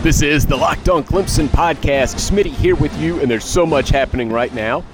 This 0.00 0.22
is 0.22 0.46
the 0.46 0.56
Locked 0.56 0.88
On 0.88 1.02
Clemson 1.02 1.48
podcast. 1.48 2.30
Smitty 2.30 2.52
here 2.52 2.76
with 2.76 2.96
you, 3.00 3.18
and 3.20 3.28
there's 3.28 3.44
so 3.44 3.66
much 3.66 3.88
happening 3.88 4.30
right 4.30 4.54
now 4.54 4.84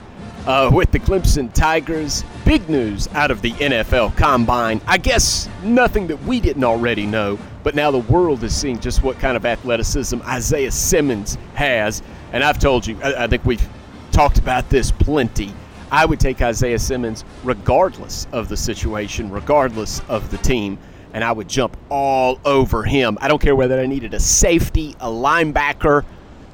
uh, 0.47 0.71
with 0.73 0.93
the 0.93 0.99
Clemson 0.99 1.53
Tigers. 1.53 2.25
Big 2.47 2.67
news 2.71 3.07
out 3.09 3.31
of 3.31 3.43
the 3.43 3.53
NFL 3.53 4.17
Combine. 4.17 4.81
I 4.87 4.97
guess 4.97 5.47
nothing 5.63 6.07
that 6.07 6.23
we 6.23 6.41
didn't 6.41 6.65
already 6.65 7.05
know, 7.05 7.39
but 7.63 7.75
now 7.75 7.91
the 7.91 7.99
world 7.99 8.43
is 8.45 8.57
seeing 8.57 8.81
just 8.81 9.03
what 9.03 9.19
kind 9.19 9.37
of 9.37 9.45
athleticism 9.45 10.23
Isaiah 10.23 10.71
Simmons 10.73 11.37
has. 11.53 12.03
And 12.33 12.43
I've 12.43 12.59
told 12.59 12.87
you, 12.87 12.99
I, 13.03 13.25
I 13.25 13.27
think 13.27 13.45
we've 13.45 13.69
talked 14.11 14.39
about 14.39 14.71
this 14.71 14.91
plenty. 14.91 15.53
I 15.93 16.07
would 16.07 16.19
take 16.19 16.41
Isaiah 16.41 16.79
Simmons 16.79 17.27
regardless 17.45 18.27
of 18.33 18.49
the 18.49 18.57
situation, 18.57 19.31
regardless 19.31 20.01
of 20.09 20.31
the 20.31 20.39
team 20.39 20.79
and 21.15 21.23
I 21.23 21.33
would 21.33 21.49
jump 21.49 21.77
all 21.89 22.41
over 22.45 22.83
him. 22.83 23.17
I 23.21 23.29
don't 23.29 23.41
care 23.41 23.55
whether 23.55 23.81
I 23.81 23.87
needed 23.87 24.13
a 24.13 24.21
safety, 24.21 24.97
a 25.01 25.09
linebacker, 25.09 26.05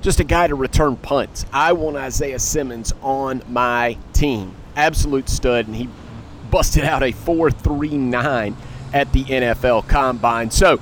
just 0.03 0.21
a 0.21 0.25
guy 0.25 0.47
to 0.47 0.55
return 0.55 0.97
punts. 0.97 1.47
I 1.53 1.73
want 1.73 1.97
Isaiah 1.97 2.39
Simmons 2.39 2.93
on 3.03 3.43
my 3.49 3.97
team. 4.13 4.55
Absolute 4.77 5.31
stud, 5.31 5.67
and 5.67 5.75
he 5.75 5.89
busted 6.51 6.85
out 6.85 7.03
a 7.03 7.13
4.39 7.13 8.55
at 8.93 9.13
the 9.13 9.25
NFL 9.25 9.89
Combine. 9.89 10.51
So 10.51 10.79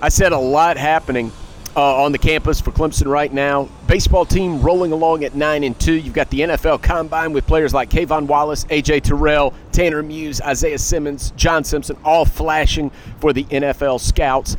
I 0.00 0.08
said 0.08 0.32
a 0.32 0.38
lot 0.38 0.76
happening 0.76 1.30
uh, 1.76 2.02
on 2.02 2.12
the 2.12 2.18
campus 2.18 2.60
for 2.60 2.70
Clemson 2.70 3.06
right 3.06 3.32
now. 3.32 3.68
Baseball 3.86 4.24
team 4.24 4.60
rolling 4.60 4.92
along 4.92 5.24
at 5.24 5.34
nine 5.34 5.64
and 5.64 5.78
two. 5.78 5.94
You've 5.94 6.14
got 6.14 6.30
the 6.30 6.40
NFL 6.40 6.82
Combine 6.82 7.32
with 7.32 7.46
players 7.46 7.72
like 7.72 7.90
K'Von 7.90 8.26
Wallace, 8.26 8.64
AJ 8.64 9.02
Terrell, 9.02 9.54
Tanner 9.72 10.02
Muse, 10.02 10.40
Isaiah 10.40 10.78
Simmons, 10.78 11.32
John 11.36 11.64
Simpson, 11.64 11.96
all 12.04 12.24
flashing 12.24 12.90
for 13.20 13.32
the 13.32 13.44
NFL 13.44 14.00
scouts. 14.00 14.56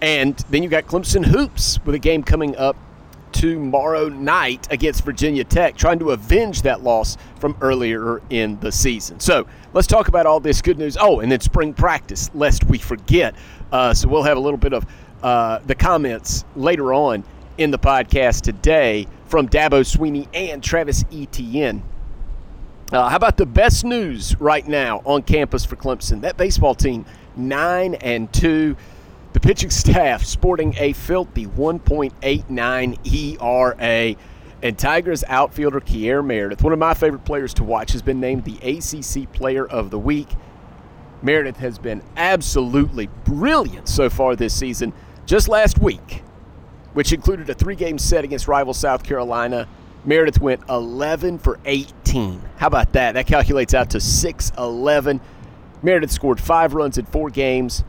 And 0.00 0.36
then 0.50 0.62
you've 0.62 0.72
got 0.72 0.86
Clemson 0.86 1.24
hoops 1.24 1.78
with 1.84 1.94
a 1.94 1.98
game 1.98 2.22
coming 2.22 2.56
up 2.56 2.76
tomorrow 3.32 4.08
night 4.08 4.68
against 4.70 5.04
Virginia 5.04 5.42
Tech, 5.42 5.76
trying 5.76 5.98
to 5.98 6.10
avenge 6.10 6.62
that 6.62 6.82
loss 6.82 7.16
from 7.40 7.56
earlier 7.60 8.22
in 8.30 8.58
the 8.60 8.70
season. 8.70 9.18
So 9.20 9.46
let's 9.72 9.86
talk 9.86 10.08
about 10.08 10.26
all 10.26 10.38
this 10.38 10.62
good 10.62 10.78
news. 10.78 10.96
Oh, 11.00 11.20
and 11.20 11.32
then 11.32 11.40
spring 11.40 11.74
practice, 11.74 12.30
lest 12.34 12.64
we 12.64 12.78
forget. 12.78 13.34
Uh, 13.72 13.94
so 13.94 14.08
we'll 14.08 14.22
have 14.22 14.36
a 14.36 14.40
little 14.40 14.58
bit 14.58 14.72
of 14.72 14.86
uh, 15.22 15.60
the 15.66 15.74
comments 15.74 16.44
later 16.56 16.92
on 16.92 17.24
in 17.58 17.70
the 17.70 17.78
podcast 17.78 18.42
today 18.42 19.06
from 19.26 19.48
Dabo 19.48 19.82
Swinney 19.82 20.28
and 20.34 20.62
Travis 20.62 21.04
Etienne. 21.12 21.82
Uh, 22.92 23.08
how 23.08 23.16
about 23.16 23.38
the 23.38 23.46
best 23.46 23.84
news 23.84 24.38
right 24.38 24.66
now 24.66 25.00
on 25.04 25.22
campus 25.22 25.64
for 25.64 25.76
Clemson? 25.76 26.20
That 26.20 26.36
baseball 26.36 26.74
team, 26.74 27.06
nine 27.36 27.94
and 27.94 28.30
two. 28.32 28.76
The 29.32 29.40
pitching 29.40 29.70
staff 29.70 30.24
sporting 30.24 30.74
a 30.76 30.92
filthy 30.92 31.46
1.89 31.46 33.40
ERA. 33.40 34.16
And 34.62 34.78
Tigers 34.78 35.24
outfielder 35.26 35.80
Kier 35.80 36.24
Meredith, 36.24 36.62
one 36.62 36.72
of 36.72 36.78
my 36.78 36.94
favorite 36.94 37.24
players 37.24 37.54
to 37.54 37.64
watch, 37.64 37.92
has 37.92 38.02
been 38.02 38.20
named 38.20 38.44
the 38.44 38.58
ACC 38.58 39.32
Player 39.32 39.66
of 39.66 39.90
the 39.90 39.98
Week. 39.98 40.28
Meredith 41.22 41.56
has 41.56 41.78
been 41.78 42.02
absolutely 42.16 43.08
brilliant 43.24 43.88
so 43.88 44.10
far 44.10 44.36
this 44.36 44.54
season. 44.54 44.92
Just 45.26 45.48
last 45.48 45.78
week, 45.78 46.22
which 46.92 47.12
included 47.12 47.48
a 47.48 47.54
three 47.54 47.76
game 47.76 47.98
set 47.98 48.24
against 48.24 48.48
rival 48.48 48.74
South 48.74 49.02
Carolina, 49.02 49.68
Meredith 50.04 50.40
went 50.40 50.62
11 50.68 51.38
for 51.38 51.58
18. 51.64 52.42
How 52.56 52.66
about 52.66 52.92
that? 52.94 53.12
That 53.12 53.26
calculates 53.26 53.72
out 53.72 53.90
to 53.90 54.00
6 54.00 54.52
11. 54.58 55.20
Meredith 55.82 56.10
scored 56.10 56.40
five 56.40 56.74
runs 56.74 56.98
in 56.98 57.04
four 57.06 57.30
games, 57.30 57.84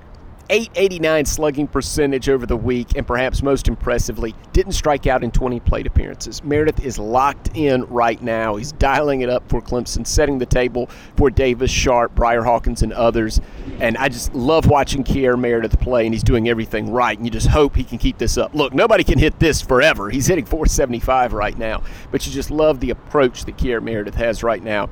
889 0.49 1.25
slugging 1.25 1.67
percentage 1.67 2.27
over 2.27 2.45
the 2.45 2.57
week, 2.57 2.95
and 2.95 3.07
perhaps 3.07 3.41
most 3.41 3.67
impressively, 3.67 4.35
didn't 4.51 4.73
strike 4.73 5.07
out 5.07 5.23
in 5.23 5.31
20 5.31 5.59
plate 5.61 5.87
appearances. 5.87 6.43
Meredith 6.43 6.83
is 6.83 6.99
locked 6.99 7.55
in 7.55 7.83
right 7.85 8.21
now. 8.21 8.55
He's 8.55 8.73
dialing 8.73 9.21
it 9.21 9.29
up 9.29 9.47
for 9.49 9.61
Clemson, 9.61 10.05
setting 10.05 10.37
the 10.37 10.45
table 10.45 10.89
for 11.15 11.29
Davis 11.29 11.71
Sharpe, 11.71 12.13
Bryar 12.13 12.43
Hawkins, 12.43 12.81
and 12.81 12.91
others. 12.93 13.39
And 13.79 13.97
I 13.97 14.09
just 14.09 14.33
love 14.33 14.67
watching 14.67 15.03
Kier 15.03 15.39
Meredith 15.39 15.79
play, 15.79 16.05
and 16.05 16.13
he's 16.13 16.23
doing 16.23 16.49
everything 16.49 16.91
right. 16.91 17.17
And 17.17 17.25
you 17.25 17.31
just 17.31 17.47
hope 17.47 17.75
he 17.75 17.83
can 17.83 17.97
keep 17.97 18.17
this 18.17 18.37
up. 18.37 18.53
Look, 18.53 18.73
nobody 18.73 19.03
can 19.03 19.17
hit 19.17 19.39
this 19.39 19.61
forever. 19.61 20.09
He's 20.09 20.27
hitting 20.27 20.45
475 20.45 21.33
right 21.33 21.57
now, 21.57 21.83
but 22.11 22.25
you 22.27 22.33
just 22.33 22.51
love 22.51 22.79
the 22.79 22.89
approach 22.89 23.45
that 23.45 23.57
Kier 23.57 23.81
Meredith 23.81 24.15
has 24.15 24.43
right 24.43 24.61
now. 24.61 24.89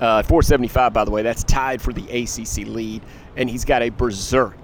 Uh, 0.00 0.22
475, 0.22 0.94
by 0.94 1.04
the 1.04 1.10
way, 1.10 1.22
that's 1.22 1.44
tied 1.44 1.82
for 1.82 1.92
the 1.92 2.04
ACC 2.04 2.66
lead, 2.66 3.02
and 3.36 3.50
he's 3.50 3.66
got 3.66 3.82
a 3.82 3.90
berserk 3.90 4.56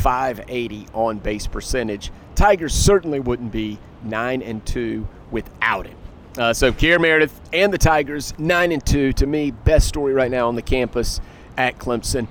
580 0.00 0.86
on 0.94 1.18
base 1.18 1.46
percentage. 1.46 2.10
Tigers 2.34 2.74
certainly 2.74 3.20
wouldn't 3.20 3.52
be 3.52 3.78
9 4.02 4.42
and 4.42 4.64
2 4.64 5.06
without 5.30 5.86
him. 5.86 5.96
Uh, 6.38 6.52
so 6.52 6.72
Kier 6.72 7.00
Meredith 7.00 7.40
and 7.52 7.72
the 7.72 7.78
Tigers 7.78 8.32
9 8.38 8.72
and 8.72 8.86
2 8.86 9.12
to 9.14 9.26
me 9.26 9.50
best 9.50 9.88
story 9.88 10.14
right 10.14 10.30
now 10.30 10.46
on 10.48 10.54
the 10.54 10.62
campus 10.62 11.20
at 11.56 11.78
Clemson. 11.78 12.28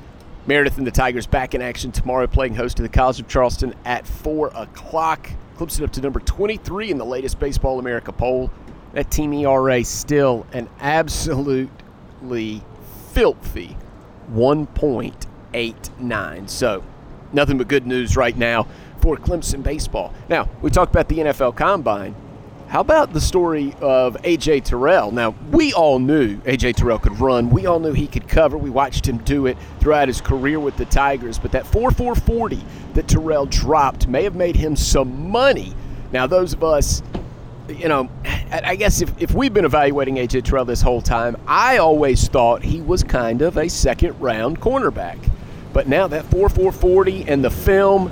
Meredith 0.48 0.78
and 0.78 0.88
the 0.88 0.92
Tigers 0.92 1.28
back 1.28 1.54
in 1.54 1.62
action 1.62 1.92
tomorrow, 1.92 2.26
playing 2.26 2.56
host 2.56 2.78
to 2.78 2.84
the 2.84 2.90
College 2.90 3.20
of 3.20 3.28
Charleston 3.28 3.76
at 3.86 4.08
4 4.08 4.48
o'clock. 4.56 5.30
Clemson 5.58 5.84
up 5.84 5.92
to 5.92 6.02
number 6.02 6.22
23 6.22 6.90
in 6.90 6.98
the 6.98 7.06
latest 7.06 7.40
Baseball 7.40 7.78
America 7.78 8.12
poll. 8.12 8.50
That 8.94 9.12
team 9.12 9.32
ERA 9.34 9.84
still 9.84 10.48
an 10.54 10.68
absolutely 10.80 12.64
filthy 13.12 13.78
1.89. 14.34 16.50
So 16.50 16.84
nothing 17.34 17.58
but 17.58 17.68
good 17.68 17.88
news 17.88 18.16
right 18.16 18.36
now 18.36 18.68
for 19.02 19.18
Clemson 19.18 19.64
baseball. 19.64 20.14
Now, 20.30 20.50
we 20.62 20.70
talked 20.70 20.92
about 20.92 21.08
the 21.08 21.20
NFL 21.20 21.56
Combine. 21.56 22.16
How 22.70 22.82
about 22.82 23.14
the 23.14 23.22
story 23.22 23.74
of 23.82 24.16
A.J. 24.24 24.60
Terrell? 24.60 25.12
Now, 25.12 25.34
we 25.52 25.74
all 25.74 25.98
knew 25.98 26.40
A.J. 26.46 26.74
Terrell 26.74 27.00
could 27.00 27.20
run. 27.20 27.50
We 27.50 27.66
all 27.66 27.80
knew 27.80 27.94
he 27.94 28.06
could 28.06 28.28
cover. 28.28 28.60
We 28.60 28.70
watched 28.70 29.08
him 29.08 29.18
do 29.20 29.48
it 29.48 29.58
throughout 29.80 30.08
his 30.08 30.22
career 30.22 30.60
with 30.60 30.78
the 30.78 30.86
Tigers. 30.86 31.40
But 31.40 31.52
that 31.54 31.66
4 31.66 31.90
4 31.90 32.14
40 32.14 32.64
that 32.94 33.08
Terrell 33.08 33.48
dropped 33.48 34.08
may 34.08 34.24
have 34.24 34.36
made 34.36 34.56
him 34.56 34.76
some 34.76 35.32
money. 35.32 35.74
Now, 36.12 36.28
those 36.28 36.54
of 36.54 36.64
us, 36.64 37.02
you 37.68 37.88
know, 37.88 38.08
I 38.52 38.76
guess 38.76 39.02
if, 39.02 39.20
if 39.20 39.34
we've 39.34 39.54
been 39.54 39.66
evaluating 39.66 40.18
A.J. 40.18 40.42
Terrell 40.42 40.66
this 40.66 40.84
whole 40.84 41.02
time, 41.02 41.38
I 41.48 41.78
always 41.78 42.28
thought 42.28 42.62
he 42.62 42.82
was 42.82 43.04
kind 43.04 43.42
of 43.42 43.58
a 43.58 43.68
second 43.68 44.20
round 44.20 44.62
cornerback. 44.62 45.18
But 45.74 45.88
now 45.88 46.08
that 46.08 46.26
4-4-40 46.26 47.28
and 47.28 47.44
the 47.44 47.52
film, 47.52 48.12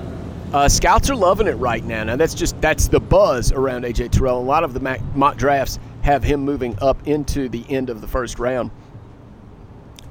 uh, 0.53 0.69
scouts 0.69 1.09
are 1.09 1.16
loving 1.16 1.47
it 1.47 1.56
right 1.56 1.84
now. 1.84 2.03
Now 2.03 2.16
that's 2.16 2.34
just 2.34 2.59
that's 2.62 2.88
the 2.88 3.00
buzz 3.00 3.51
around 3.51 3.84
AJ 3.84 4.12
Terrell. 4.12 4.40
A 4.40 4.41
lot 4.41 4.63
of 4.63 4.73
the 4.73 5.01
mock 5.16 5.38
drafts 5.38 5.79
have 6.03 6.23
him 6.23 6.41
moving 6.41 6.78
up 6.81 7.06
into 7.07 7.50
the 7.50 7.66
end 7.69 7.90
of 7.90 8.00
the 8.00 8.07
first 8.07 8.40
round. 8.40 8.72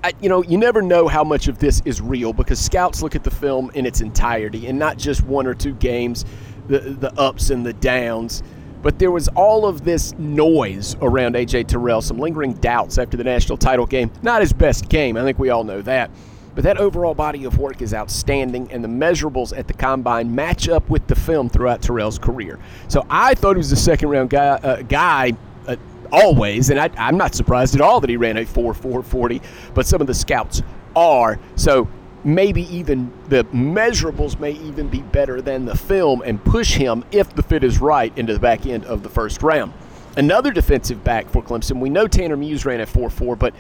I, 0.04 0.12
you 0.20 0.28
know, 0.28 0.42
you 0.42 0.58
never 0.58 0.82
know 0.82 1.08
how 1.08 1.24
much 1.24 1.48
of 1.48 1.58
this 1.58 1.80
is 1.84 2.00
real 2.00 2.32
because 2.32 2.58
scouts 2.58 3.02
look 3.02 3.16
at 3.16 3.24
the 3.24 3.30
film 3.30 3.70
in 3.74 3.86
its 3.86 4.00
entirety 4.02 4.66
and 4.66 4.78
not 4.78 4.98
just 4.98 5.22
one 5.22 5.46
or 5.46 5.54
two 5.54 5.74
games, 5.74 6.24
the 6.68 6.80
the 6.80 7.12
ups 7.18 7.50
and 7.50 7.64
the 7.64 7.72
downs. 7.72 8.42
But 8.82 8.98
there 8.98 9.10
was 9.10 9.26
all 9.28 9.66
of 9.66 9.84
this 9.84 10.12
noise 10.18 10.96
around 11.00 11.34
AJ 11.34 11.68
Terrell, 11.68 12.02
some 12.02 12.18
lingering 12.18 12.52
doubts 12.52 12.98
after 12.98 13.16
the 13.16 13.24
national 13.24 13.58
title 13.58 13.86
game. 13.86 14.12
Not 14.22 14.42
his 14.42 14.52
best 14.52 14.88
game, 14.88 15.16
I 15.16 15.22
think 15.22 15.38
we 15.38 15.50
all 15.50 15.64
know 15.64 15.82
that. 15.82 16.10
But 16.56 16.64
that 16.64 16.78
overall 16.78 17.14
body 17.14 17.44
of 17.44 17.58
work 17.58 17.82
is 17.82 17.92
outstanding, 17.92 18.72
and 18.72 18.82
the 18.82 18.88
measurables 18.88 19.56
at 19.56 19.68
the 19.68 19.74
combine 19.74 20.34
match 20.34 20.70
up 20.70 20.88
with 20.88 21.06
the 21.06 21.14
film 21.14 21.50
throughout 21.50 21.82
Terrell's 21.82 22.18
career. 22.18 22.58
So 22.88 23.06
I 23.10 23.34
thought 23.34 23.56
he 23.56 23.58
was 23.58 23.70
a 23.72 23.76
second 23.76 24.08
round 24.08 24.30
guy, 24.30 24.46
uh, 24.46 24.80
guy 24.80 25.34
uh, 25.68 25.76
always, 26.10 26.70
and 26.70 26.80
I, 26.80 26.90
am 26.96 27.18
not 27.18 27.34
surprised 27.34 27.74
at 27.74 27.82
all 27.82 28.00
that 28.00 28.08
he 28.08 28.16
ran 28.16 28.38
a 28.38 28.46
4 28.46 28.72
4 28.72 29.02
40, 29.02 29.42
but 29.74 29.86
some 29.86 30.00
of 30.00 30.06
the 30.06 30.14
scouts 30.14 30.62
are. 30.96 31.38
So 31.56 31.86
maybe 32.24 32.62
even 32.74 33.12
the 33.28 33.44
measurables 33.44 34.40
may 34.40 34.52
even 34.52 34.88
be 34.88 35.02
better 35.02 35.42
than 35.42 35.66
the 35.66 35.76
film 35.76 36.22
and 36.24 36.42
push 36.42 36.74
him, 36.74 37.04
if 37.12 37.34
the 37.34 37.42
fit 37.42 37.64
is 37.64 37.82
right, 37.82 38.16
into 38.16 38.32
the 38.32 38.40
back 38.40 38.64
end 38.64 38.86
of 38.86 39.02
the 39.02 39.10
first 39.10 39.42
round. 39.42 39.74
Another 40.16 40.50
defensive 40.52 41.04
back 41.04 41.28
for 41.28 41.42
Clemson, 41.42 41.80
we 41.80 41.90
know 41.90 42.08
Tanner 42.08 42.38
Muse 42.38 42.64
ran 42.64 42.80
at 42.80 42.88
4 42.88 43.10
4, 43.10 43.36
but 43.36 43.54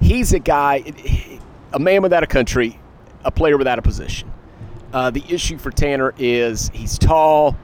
he's 0.00 0.32
a 0.32 0.40
guy 0.40 0.82
a 1.72 1.78
man 1.78 2.02
without 2.02 2.22
a 2.22 2.26
country, 2.26 2.78
a 3.24 3.30
player 3.30 3.56
without 3.56 3.78
a 3.78 3.82
position. 3.82 4.32
Uh, 4.92 5.10
the 5.10 5.22
issue 5.28 5.56
for 5.58 5.70
Tanner 5.70 6.14
is 6.18 6.70
he's 6.74 6.98
tall. 6.98 7.56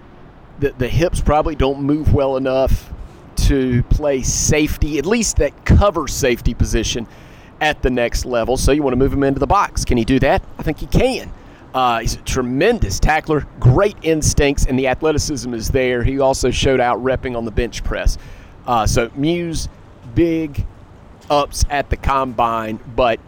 The, 0.60 0.70
the 0.78 0.88
hips 0.88 1.20
probably 1.20 1.54
don't 1.54 1.82
move 1.82 2.14
well 2.14 2.36
enough 2.36 2.92
to 3.36 3.82
play 3.84 4.22
safety, 4.22 4.98
at 4.98 5.06
least 5.06 5.36
that 5.36 5.64
cover 5.64 6.08
safety 6.08 6.54
position 6.54 7.06
at 7.60 7.82
the 7.82 7.90
next 7.90 8.24
level. 8.24 8.56
So 8.56 8.72
you 8.72 8.82
want 8.82 8.92
to 8.92 8.98
move 8.98 9.12
him 9.12 9.22
into 9.22 9.40
the 9.40 9.46
box. 9.46 9.84
Can 9.84 9.98
he 9.98 10.04
do 10.04 10.18
that? 10.20 10.42
I 10.58 10.62
think 10.62 10.78
he 10.78 10.86
can. 10.86 11.32
Uh, 11.74 12.00
he's 12.00 12.14
a 12.14 12.22
tremendous 12.22 12.98
tackler, 12.98 13.46
great 13.60 13.96
instincts, 14.02 14.64
and 14.66 14.78
the 14.78 14.88
athleticism 14.88 15.52
is 15.52 15.68
there. 15.68 16.02
He 16.02 16.20
also 16.20 16.50
showed 16.50 16.80
out 16.80 17.02
repping 17.02 17.36
on 17.36 17.44
the 17.44 17.50
bench 17.50 17.84
press. 17.84 18.16
Uh, 18.66 18.86
so 18.86 19.10
Muse, 19.14 19.68
big 20.14 20.64
ups 21.28 21.64
at 21.68 21.90
the 21.90 21.96
combine, 21.96 22.78
but 22.94 23.20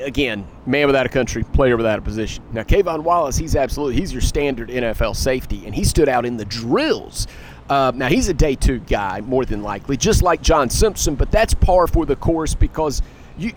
again, 0.00 0.46
man 0.66 0.86
without 0.86 1.06
a 1.06 1.08
country, 1.08 1.42
player 1.42 1.76
without 1.76 1.98
a 1.98 2.02
position. 2.02 2.44
Now, 2.52 2.62
K'Von 2.62 3.02
Wallace, 3.02 3.36
he's 3.36 3.56
absolutely 3.56 3.96
he's 3.96 4.12
your 4.12 4.22
standard 4.22 4.68
NFL 4.68 5.16
safety, 5.16 5.64
and 5.66 5.74
he 5.74 5.84
stood 5.84 6.08
out 6.08 6.24
in 6.24 6.36
the 6.36 6.44
drills. 6.44 7.26
Uh, 7.68 7.92
now 7.94 8.08
he's 8.08 8.28
a 8.28 8.34
day 8.34 8.54
two 8.54 8.78
guy 8.80 9.20
more 9.22 9.44
than 9.44 9.62
likely, 9.62 9.96
just 9.96 10.22
like 10.22 10.40
John 10.40 10.70
Simpson, 10.70 11.14
but 11.16 11.30
that's 11.30 11.54
par 11.54 11.86
for 11.86 12.06
the 12.06 12.16
course 12.16 12.54
because 12.54 13.02
you 13.36 13.52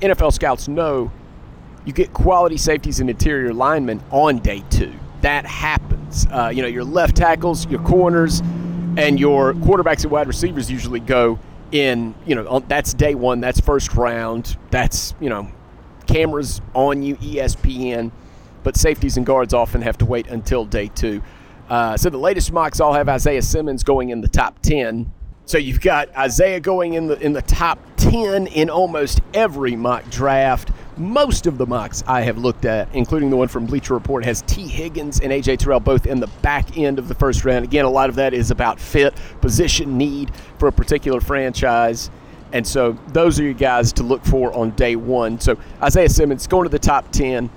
NFL 0.00 0.32
scouts 0.32 0.68
know 0.68 1.10
you 1.84 1.92
get 1.92 2.12
quality 2.12 2.56
safeties 2.56 3.00
and 3.00 3.10
interior 3.10 3.52
linemen 3.52 4.02
on 4.10 4.38
day 4.38 4.62
two. 4.70 4.92
That 5.22 5.44
happens. 5.46 6.26
Uh, 6.30 6.50
you 6.54 6.62
know, 6.62 6.68
your 6.68 6.84
left 6.84 7.16
tackles, 7.16 7.66
your 7.66 7.82
corners, 7.82 8.40
and 8.96 9.18
your 9.18 9.54
quarterbacks 9.54 10.02
and 10.02 10.10
wide 10.10 10.26
receivers 10.26 10.70
usually 10.70 11.00
go 11.00 11.38
in. 11.72 12.14
You 12.26 12.36
know, 12.36 12.60
that's 12.60 12.94
day 12.94 13.14
one. 13.14 13.40
That's 13.40 13.60
first 13.60 13.94
round. 13.94 14.56
That's 14.70 15.14
you 15.20 15.28
know, 15.28 15.50
cameras 16.10 16.60
on 16.74 17.02
you, 17.02 17.16
ESPN. 17.16 18.10
But 18.62 18.76
safeties 18.76 19.16
and 19.16 19.24
guards 19.24 19.54
often 19.54 19.82
have 19.82 19.96
to 19.98 20.04
wait 20.04 20.26
until 20.26 20.64
day 20.64 20.88
two. 20.88 21.22
Uh, 21.68 21.96
so 21.96 22.10
the 22.10 22.18
latest 22.18 22.52
mocks 22.52 22.80
all 22.80 22.92
have 22.92 23.08
Isaiah 23.08 23.42
Simmons 23.42 23.84
going 23.84 24.10
in 24.10 24.20
the 24.20 24.28
top 24.28 24.60
ten. 24.60 25.12
So 25.46 25.56
you've 25.56 25.80
got 25.80 26.14
Isaiah 26.16 26.60
going 26.60 26.94
in 26.94 27.06
the 27.06 27.18
in 27.20 27.32
the 27.32 27.42
top 27.42 27.78
ten 27.96 28.46
in 28.48 28.68
almost 28.68 29.20
every 29.34 29.76
mock 29.76 30.08
draft. 30.10 30.70
Most 30.96 31.46
of 31.46 31.58
the 31.58 31.66
mocks 31.66 32.04
I 32.06 32.20
have 32.22 32.38
looked 32.38 32.64
at, 32.66 32.88
including 32.94 33.30
the 33.30 33.36
one 33.36 33.48
from 33.48 33.66
Bleacher 33.66 33.94
Report, 33.94 34.24
has 34.24 34.42
Tee 34.42 34.66
Higgins 34.66 35.20
and 35.20 35.32
AJ 35.32 35.58
Terrell 35.58 35.80
both 35.80 36.06
in 36.06 36.20
the 36.20 36.26
back 36.42 36.76
end 36.76 36.98
of 36.98 37.08
the 37.08 37.14
first 37.14 37.44
round. 37.44 37.64
Again, 37.64 37.84
a 37.84 37.90
lot 37.90 38.10
of 38.10 38.16
that 38.16 38.34
is 38.34 38.50
about 38.50 38.78
fit, 38.78 39.14
position 39.40 39.96
need 39.96 40.30
for 40.58 40.68
a 40.68 40.72
particular 40.72 41.20
franchise. 41.20 42.10
And 42.52 42.66
so 42.66 42.92
those 43.08 43.38
are 43.38 43.44
you 43.44 43.54
guys 43.54 43.92
to 43.94 44.02
look 44.02 44.24
for 44.24 44.52
on 44.52 44.70
day 44.70 44.96
one. 44.96 45.40
So 45.40 45.56
Isaiah 45.82 46.08
Simmons 46.08 46.46
going 46.46 46.64
to 46.64 46.70
the 46.70 46.78
top 46.78 47.10
10. 47.12 47.48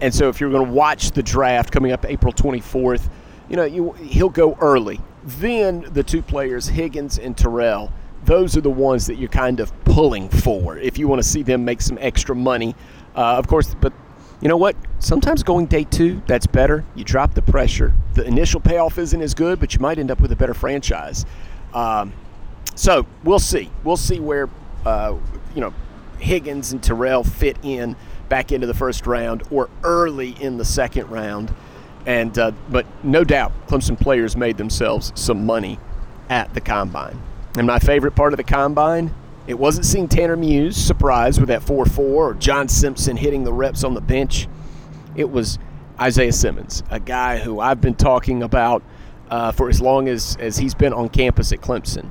And 0.00 0.14
so 0.14 0.28
if 0.28 0.40
you're 0.40 0.50
going 0.50 0.66
to 0.66 0.72
watch 0.72 1.12
the 1.12 1.22
draft 1.22 1.72
coming 1.72 1.92
up 1.92 2.04
April 2.04 2.32
24th, 2.32 3.08
you 3.48 3.56
know, 3.56 3.64
you, 3.64 3.92
he'll 3.92 4.28
go 4.28 4.56
early. 4.60 5.00
Then 5.24 5.86
the 5.92 6.02
two 6.02 6.22
players, 6.22 6.68
Higgins 6.68 7.18
and 7.18 7.36
Terrell, 7.36 7.92
those 8.24 8.56
are 8.56 8.60
the 8.60 8.70
ones 8.70 9.06
that 9.06 9.16
you're 9.16 9.28
kind 9.28 9.60
of 9.60 9.72
pulling 9.84 10.28
for 10.28 10.76
if 10.78 10.98
you 10.98 11.08
want 11.08 11.22
to 11.22 11.28
see 11.28 11.42
them 11.42 11.64
make 11.64 11.80
some 11.80 11.96
extra 12.00 12.34
money. 12.34 12.74
Uh, 13.14 13.36
of 13.36 13.46
course, 13.46 13.74
but 13.80 13.92
you 14.40 14.48
know 14.48 14.56
what? 14.56 14.76
Sometimes 14.98 15.42
going 15.42 15.66
day 15.66 15.84
two, 15.84 16.20
that's 16.26 16.46
better. 16.46 16.84
You 16.94 17.04
drop 17.04 17.34
the 17.34 17.42
pressure. 17.42 17.94
The 18.14 18.24
initial 18.24 18.60
payoff 18.60 18.98
isn't 18.98 19.20
as 19.20 19.32
good, 19.32 19.58
but 19.58 19.72
you 19.74 19.80
might 19.80 19.98
end 19.98 20.10
up 20.10 20.20
with 20.20 20.32
a 20.32 20.36
better 20.36 20.54
franchise. 20.54 21.24
Um, 21.72 22.12
so 22.76 23.06
we'll 23.24 23.40
see. 23.40 23.70
We'll 23.82 23.96
see 23.96 24.20
where 24.20 24.48
uh, 24.84 25.16
you 25.54 25.60
know 25.60 25.74
Higgins 26.18 26.72
and 26.72 26.82
Terrell 26.82 27.24
fit 27.24 27.56
in 27.62 27.96
back 28.28 28.52
into 28.52 28.66
the 28.66 28.74
first 28.74 29.06
round 29.06 29.42
or 29.50 29.68
early 29.82 30.30
in 30.40 30.58
the 30.58 30.64
second 30.64 31.10
round. 31.10 31.52
And 32.06 32.38
uh, 32.38 32.52
but 32.68 32.86
no 33.02 33.24
doubt, 33.24 33.52
Clemson 33.66 34.00
players 34.00 34.36
made 34.36 34.56
themselves 34.56 35.12
some 35.16 35.44
money 35.44 35.80
at 36.28 36.54
the 36.54 36.60
combine. 36.60 37.20
And 37.56 37.66
my 37.66 37.78
favorite 37.78 38.14
part 38.14 38.32
of 38.32 38.36
the 38.36 38.44
combine, 38.44 39.12
it 39.46 39.58
wasn't 39.58 39.86
seeing 39.86 40.08
Tanner 40.08 40.36
Muse 40.36 40.76
surprised 40.76 41.40
with 41.40 41.48
that 41.48 41.62
4 41.62 41.86
4 41.86 42.04
or 42.04 42.34
John 42.34 42.68
Simpson 42.68 43.16
hitting 43.16 43.44
the 43.44 43.52
reps 43.52 43.82
on 43.82 43.94
the 43.94 44.00
bench. 44.00 44.46
It 45.16 45.30
was 45.30 45.58
Isaiah 45.98 46.32
Simmons, 46.32 46.82
a 46.90 47.00
guy 47.00 47.38
who 47.38 47.58
I've 47.58 47.80
been 47.80 47.94
talking 47.94 48.42
about 48.42 48.82
uh, 49.30 49.52
for 49.52 49.68
as 49.68 49.80
long 49.80 50.08
as, 50.08 50.36
as 50.38 50.58
he's 50.58 50.74
been 50.74 50.92
on 50.92 51.08
campus 51.08 51.52
at 51.52 51.60
Clemson, 51.60 52.10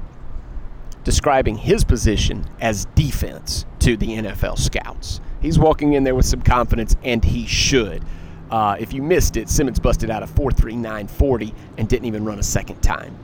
describing 1.06 1.56
his 1.56 1.86
position 1.86 2.46
as 2.60 2.84
defense 2.96 3.66
to 3.80 3.96
the 3.96 4.08
NFL 4.08 4.60
scouts. 4.60 5.22
He's 5.42 5.58
walking 5.58 5.94
in 5.94 6.04
there 6.04 6.16
with 6.16 6.26
some 6.26 6.42
confidence, 6.42 6.98
and 7.06 7.24
he 7.24 7.46
should. 7.48 8.04
Uh, 8.52 8.76
if 8.78 8.92
you 8.92 9.02
missed 9.02 9.38
it, 9.38 9.48
Simmons 9.48 9.80
busted 9.80 10.10
out 10.10 10.22
a 10.22 10.28
4.3940 10.28 11.54
and 11.78 11.88
didn't 11.88 12.06
even 12.06 12.26
run 12.26 12.40
a 12.40 12.44
second 12.44 12.82
time 12.82 13.18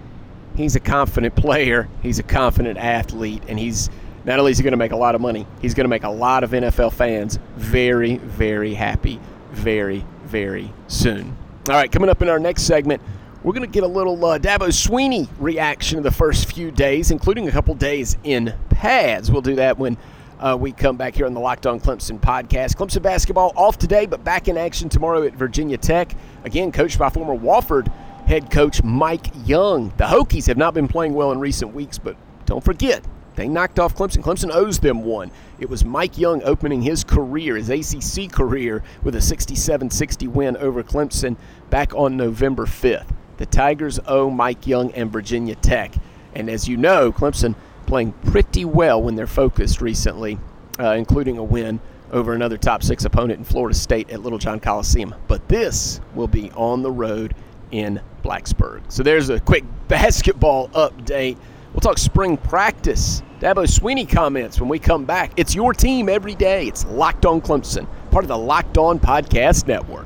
he's 0.55 0.75
a 0.75 0.79
confident 0.79 1.35
player, 1.35 1.89
he's 2.01 2.19
a 2.19 2.23
confident 2.23 2.77
athlete, 2.77 3.43
and 3.47 3.57
he's 3.57 3.89
not 4.23 4.39
only 4.39 4.51
is 4.51 4.57
he 4.57 4.63
going 4.63 4.71
to 4.71 4.77
make 4.77 4.91
a 4.91 4.97
lot 4.97 5.15
of 5.15 5.21
money, 5.21 5.47
he's 5.61 5.73
going 5.73 5.85
to 5.85 5.89
make 5.89 6.03
a 6.03 6.09
lot 6.09 6.43
of 6.43 6.51
NFL 6.51 6.93
fans 6.93 7.39
very, 7.55 8.17
very 8.17 8.73
happy 8.73 9.19
very, 9.51 10.05
very 10.23 10.71
soon. 10.87 11.35
All 11.69 11.75
right, 11.75 11.91
coming 11.91 12.09
up 12.09 12.21
in 12.21 12.29
our 12.29 12.39
next 12.39 12.63
segment, 12.63 13.01
we're 13.43 13.53
going 13.53 13.65
to 13.65 13.71
get 13.71 13.83
a 13.83 13.87
little 13.87 14.23
uh, 14.23 14.37
Dabo 14.37 14.67
Swinney 14.67 15.27
reaction 15.39 15.97
of 15.97 16.03
the 16.03 16.11
first 16.11 16.53
few 16.53 16.69
days, 16.69 17.09
including 17.09 17.47
a 17.47 17.51
couple 17.51 17.73
days 17.73 18.15
in 18.23 18.53
pads. 18.69 19.31
We'll 19.31 19.41
do 19.41 19.55
that 19.55 19.79
when 19.79 19.97
uh, 20.39 20.57
we 20.59 20.71
come 20.71 20.95
back 20.95 21.15
here 21.15 21.25
on 21.25 21.33
the 21.33 21.39
Locked 21.39 21.65
On 21.65 21.79
Clemson 21.79 22.19
podcast. 22.19 22.75
Clemson 22.75 23.01
basketball 23.01 23.51
off 23.55 23.79
today, 23.79 24.05
but 24.05 24.23
back 24.23 24.47
in 24.47 24.57
action 24.57 24.89
tomorrow 24.89 25.23
at 25.23 25.33
Virginia 25.33 25.77
Tech. 25.77 26.15
Again, 26.43 26.71
coached 26.71 26.99
by 26.99 27.09
former 27.09 27.35
Wofford 27.35 27.91
head 28.27 28.51
coach 28.51 28.83
Mike 28.83 29.27
Young. 29.45 29.91
The 29.97 30.05
Hokies 30.05 30.45
have 30.47 30.57
not 30.57 30.73
been 30.73 30.87
playing 30.87 31.15
well 31.15 31.31
in 31.31 31.39
recent 31.39 31.73
weeks, 31.73 31.97
but 31.97 32.15
don't 32.45 32.63
forget, 32.63 33.03
they 33.35 33.47
knocked 33.47 33.79
off 33.79 33.95
Clemson. 33.95 34.21
Clemson 34.21 34.51
owes 34.53 34.77
them 34.79 35.03
one. 35.03 35.31
It 35.59 35.69
was 35.69 35.83
Mike 35.83 36.17
Young 36.17 36.43
opening 36.43 36.81
his 36.83 37.03
career, 37.03 37.55
his 37.55 37.69
ACC 37.69 38.31
career, 38.31 38.83
with 39.03 39.15
a 39.15 39.21
67 39.21 39.89
60 39.89 40.27
win 40.27 40.57
over 40.57 40.83
Clemson 40.83 41.37
back 41.71 41.95
on 41.95 42.17
November 42.17 42.65
5th. 42.65 43.07
The 43.41 43.47
Tigers 43.47 43.99
owe 44.05 44.29
Mike 44.29 44.67
Young 44.67 44.91
and 44.91 45.11
Virginia 45.11 45.55
Tech. 45.55 45.95
And 46.35 46.47
as 46.47 46.67
you 46.67 46.77
know, 46.77 47.11
Clemson 47.11 47.55
playing 47.87 48.11
pretty 48.27 48.65
well 48.65 49.01
when 49.01 49.15
they're 49.15 49.25
focused 49.25 49.81
recently, 49.81 50.37
uh, 50.79 50.91
including 50.91 51.39
a 51.39 51.43
win 51.43 51.79
over 52.11 52.35
another 52.35 52.59
top 52.59 52.83
six 52.83 53.03
opponent 53.03 53.39
in 53.39 53.43
Florida 53.43 53.73
State 53.73 54.11
at 54.11 54.21
Littlejohn 54.21 54.59
Coliseum. 54.59 55.15
But 55.27 55.47
this 55.47 55.99
will 56.13 56.27
be 56.27 56.51
on 56.51 56.83
the 56.83 56.91
road 56.91 57.33
in 57.71 57.99
Blacksburg. 58.23 58.83
So 58.89 59.01
there's 59.01 59.29
a 59.31 59.39
quick 59.39 59.63
basketball 59.87 60.69
update. 60.69 61.35
We'll 61.73 61.81
talk 61.81 61.97
spring 61.97 62.37
practice. 62.37 63.23
Dabo 63.39 63.65
Swinney 63.65 64.07
comments 64.07 64.59
when 64.59 64.69
we 64.69 64.77
come 64.77 65.03
back. 65.03 65.31
It's 65.35 65.55
your 65.55 65.73
team 65.73 66.09
every 66.09 66.35
day. 66.35 66.67
It's 66.67 66.85
Locked 66.85 67.25
On 67.25 67.41
Clemson, 67.41 67.87
part 68.11 68.23
of 68.23 68.27
the 68.27 68.37
Locked 68.37 68.77
On 68.77 68.99
Podcast 68.99 69.65
Network. 69.65 70.05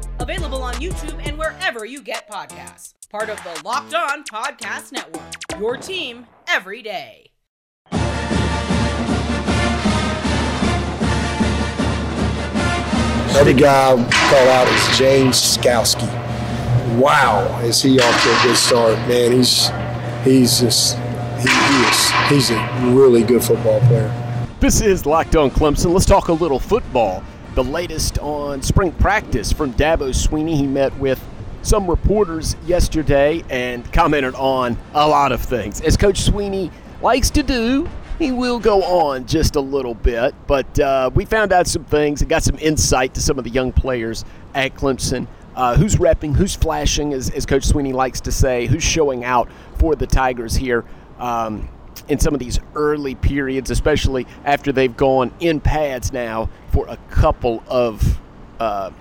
Available 0.21 0.61
on 0.61 0.75
YouTube 0.75 1.19
and 1.27 1.35
wherever 1.35 1.83
you 1.83 1.99
get 1.99 2.29
podcasts. 2.29 2.93
Part 3.09 3.31
of 3.31 3.43
the 3.43 3.59
Locked 3.65 3.95
On 3.95 4.23
Podcast 4.23 4.91
Network. 4.91 5.23
Your 5.59 5.77
team 5.77 6.27
every 6.47 6.83
day. 6.83 7.31
Another 13.31 13.53
guy 13.53 13.89
I'll 13.89 13.97
call 13.97 14.47
out 14.49 14.67
is 14.67 14.97
James 14.99 15.57
Skalski. 15.57 16.07
Wow, 16.99 17.59
is 17.61 17.81
he 17.81 17.99
off 17.99 18.23
to 18.23 18.29
a 18.29 18.43
good 18.43 18.57
start, 18.57 18.99
man? 19.07 19.31
He's 19.31 19.71
he's 20.23 20.59
just 20.59 20.97
he, 21.39 21.49
he 21.49 21.81
is 21.89 22.11
he's 22.29 22.51
a 22.51 22.93
really 22.93 23.23
good 23.23 23.43
football 23.43 23.79
player. 23.87 24.13
This 24.59 24.81
is 24.81 25.07
Locked 25.07 25.35
On 25.35 25.49
Clemson. 25.49 25.91
Let's 25.91 26.05
talk 26.05 26.27
a 26.27 26.33
little 26.33 26.59
football. 26.59 27.23
The 27.53 27.63
latest 27.65 28.17
on 28.19 28.61
spring 28.61 28.93
practice 28.93 29.51
from 29.51 29.73
Dabo 29.73 30.11
Swinney. 30.11 30.55
He 30.55 30.65
met 30.65 30.97
with 30.97 31.21
some 31.63 31.89
reporters 31.89 32.55
yesterday 32.65 33.43
and 33.49 33.91
commented 33.91 34.35
on 34.35 34.77
a 34.93 35.05
lot 35.05 35.33
of 35.33 35.41
things. 35.41 35.81
As 35.81 35.97
Coach 35.97 36.21
Swinney 36.21 36.71
likes 37.01 37.29
to 37.31 37.43
do, 37.43 37.89
he 38.19 38.31
will 38.31 38.57
go 38.57 38.83
on 38.83 39.25
just 39.25 39.57
a 39.57 39.59
little 39.59 39.95
bit, 39.95 40.33
but 40.47 40.79
uh, 40.79 41.09
we 41.13 41.25
found 41.25 41.51
out 41.51 41.67
some 41.67 41.83
things 41.83 42.21
and 42.21 42.29
got 42.29 42.41
some 42.41 42.57
insight 42.57 43.13
to 43.15 43.21
some 43.21 43.37
of 43.37 43.43
the 43.43 43.49
young 43.49 43.73
players 43.73 44.23
at 44.53 44.75
Clemson. 44.75 45.27
Uh, 45.53 45.75
who's 45.75 45.97
repping, 45.97 46.33
who's 46.33 46.55
flashing, 46.55 47.11
as, 47.11 47.29
as, 47.31 47.45
Coach 47.45 47.67
Swinney 47.67 47.91
likes 47.91 48.21
to 48.21 48.31
say, 48.31 48.67
who's 48.67 48.83
showing 48.83 49.25
out 49.25 49.49
for 49.75 49.95
the 49.95 50.07
Tigers 50.07 50.55
here 50.55 50.85
um, 51.19 51.67
in 52.07 52.19
some 52.19 52.33
of 52.33 52.39
these 52.39 52.59
early 52.75 53.15
periods, 53.15 53.69
especially 53.69 54.27
after 54.45 54.71
they've 54.71 54.95
gone 54.95 55.31
in 55.39 55.59
pads 55.59 56.11
now 56.11 56.49
for 56.71 56.87
a 56.87 56.97
couple 57.09 57.63
of 57.67 58.19
uh, 58.59 58.91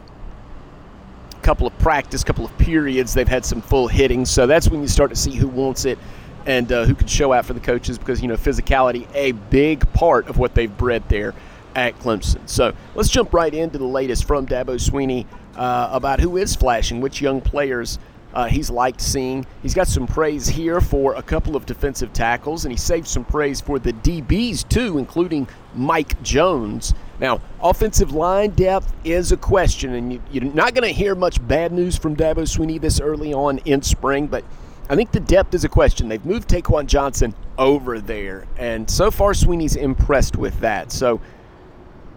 couple 1.43 1.67
of 1.67 1.77
practice, 1.79 2.23
couple 2.23 2.45
of 2.45 2.57
periods. 2.59 3.15
They've 3.15 3.29
had 3.29 3.45
some 3.45 3.63
full 3.63 3.89
hitting, 3.89 4.25
so 4.25 4.47
that's 4.47 4.69
when 4.69 4.83
you 4.83 4.89
start 4.89 5.11
to 5.11 5.17
see 5.17 5.35
who 5.35 5.49
wants 5.49 5.85
it 5.85 5.99
and 6.47 6.71
uh, 6.73 6.85
who 6.85 6.95
can 6.95 7.07
show 7.07 7.33
out 7.33 7.45
for 7.45 7.53
the 7.53 7.61
coaches 7.61 7.99
because 7.99 8.23
you 8.23 8.29
know 8.29 8.37
physicality 8.37 9.07
a 9.15 9.33
big 9.33 9.91
part 9.93 10.29
of 10.29 10.39
what 10.39 10.55
they've 10.55 10.75
bred 10.77 11.03
there 11.09 11.35
at 11.75 11.99
Clemson. 11.99 12.49
So 12.49 12.75
let's 12.95 13.09
jump 13.09 13.33
right 13.33 13.53
into 13.53 13.79
the 13.79 13.85
latest 13.85 14.25
from 14.25 14.47
Dabo 14.47 14.77
Swinney 14.77 15.27
uh, 15.57 15.91
about 15.93 16.21
who 16.21 16.37
is 16.37 16.57
flashing, 16.57 17.01
which 17.01 17.21
young 17.21 17.41
players 17.41 17.99
uh, 18.33 18.47
he's 18.47 18.71
liked 18.71 19.01
seeing. 19.01 19.45
He's 19.63 19.75
got 19.75 19.89
some 19.89 20.07
praise 20.07 20.47
here 20.47 20.81
for 20.81 21.15
a 21.15 21.23
couple 21.23 21.57
of 21.57 21.67
defensive 21.67 22.13
tackles, 22.13 22.65
and 22.65 22.73
he 22.73 22.79
saved 22.79 23.09
some 23.09 23.25
praise 23.25 23.61
for 23.61 23.79
the 23.79 23.93
DBs 23.93 24.69
too, 24.69 24.99
including 24.99 25.49
Mike 25.75 26.21
Jones. 26.23 26.95
Now, 27.19 27.41
offensive 27.63 28.13
line 28.13 28.51
depth 28.51 28.93
is 29.05 29.33
a 29.33 29.37
question, 29.37 29.95
and 29.95 30.13
you, 30.13 30.41
are 30.41 30.55
not 30.55 30.75
going 30.75 30.89
to 30.89 30.95
hear 30.95 31.15
much 31.15 31.47
bad 31.47 31.73
news 31.73 31.97
from 31.97 32.17
Dabo 32.17 32.43
Swinney 32.43 32.81
this 32.81 33.01
early 33.01 33.35
on 33.35 33.59
in 33.59 33.83
spring, 33.83 34.27
but 34.27 34.45
I 34.89 34.97
think 34.97 35.13
the 35.13 35.21
depth 35.21 35.55
is 35.55 35.65
a 35.65 35.69
question. 35.69 36.09
They've 36.09 36.25
moved 36.25 36.49
Taquan 36.49 36.87
Johnson 36.87 37.35
over 37.59 38.01
there, 38.01 38.47
and 38.57 38.89
so 38.89 39.11
far 39.11 39.33
Swinney's 39.33 39.77
impressed 39.77 40.37
with 40.37 40.59
that. 40.61 40.93
So 40.93 41.21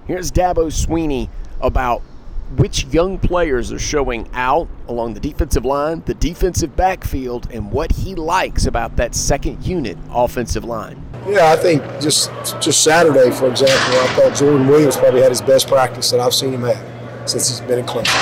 here's 0.08 0.32
Dabo 0.32 0.68
Swinney 0.68 1.30
about 1.60 2.02
which 2.58 2.86
young 2.86 3.18
players 3.18 3.72
are 3.72 3.80
showing 3.80 4.30
out 4.34 4.68
along 4.88 5.14
the 5.14 5.20
defensive 5.20 5.66
line, 5.66 6.04
the 6.06 6.14
defensive 6.14 6.76
backfield, 6.76 7.50
and 7.52 7.72
what 7.72 7.92
he 7.92 8.16
likes 8.16 8.66
about 8.66 8.96
that 8.98 9.16
second 9.16 9.66
unit 9.66 9.98
offensive 10.12 10.64
line. 10.64 11.04
Yeah, 11.28 11.52
I 11.52 11.56
think 11.56 11.82
just 12.02 12.30
just 12.62 12.84
Saturday, 12.84 13.32
for 13.32 13.48
example, 13.48 14.00
I 14.00 14.08
thought 14.16 14.36
Jordan 14.36 14.68
Williams 14.68 14.98
probably 14.98 15.22
had 15.22 15.30
his 15.32 15.42
best 15.42 15.68
practice 15.68 16.12
that 16.12 16.20
I've 16.20 16.34
seen 16.34 16.54
him 16.54 16.64
have 16.64 17.30
since 17.30 17.48
he's 17.48 17.62
been 17.62 17.80
in 17.80 17.86
Clemson, 17.86 18.14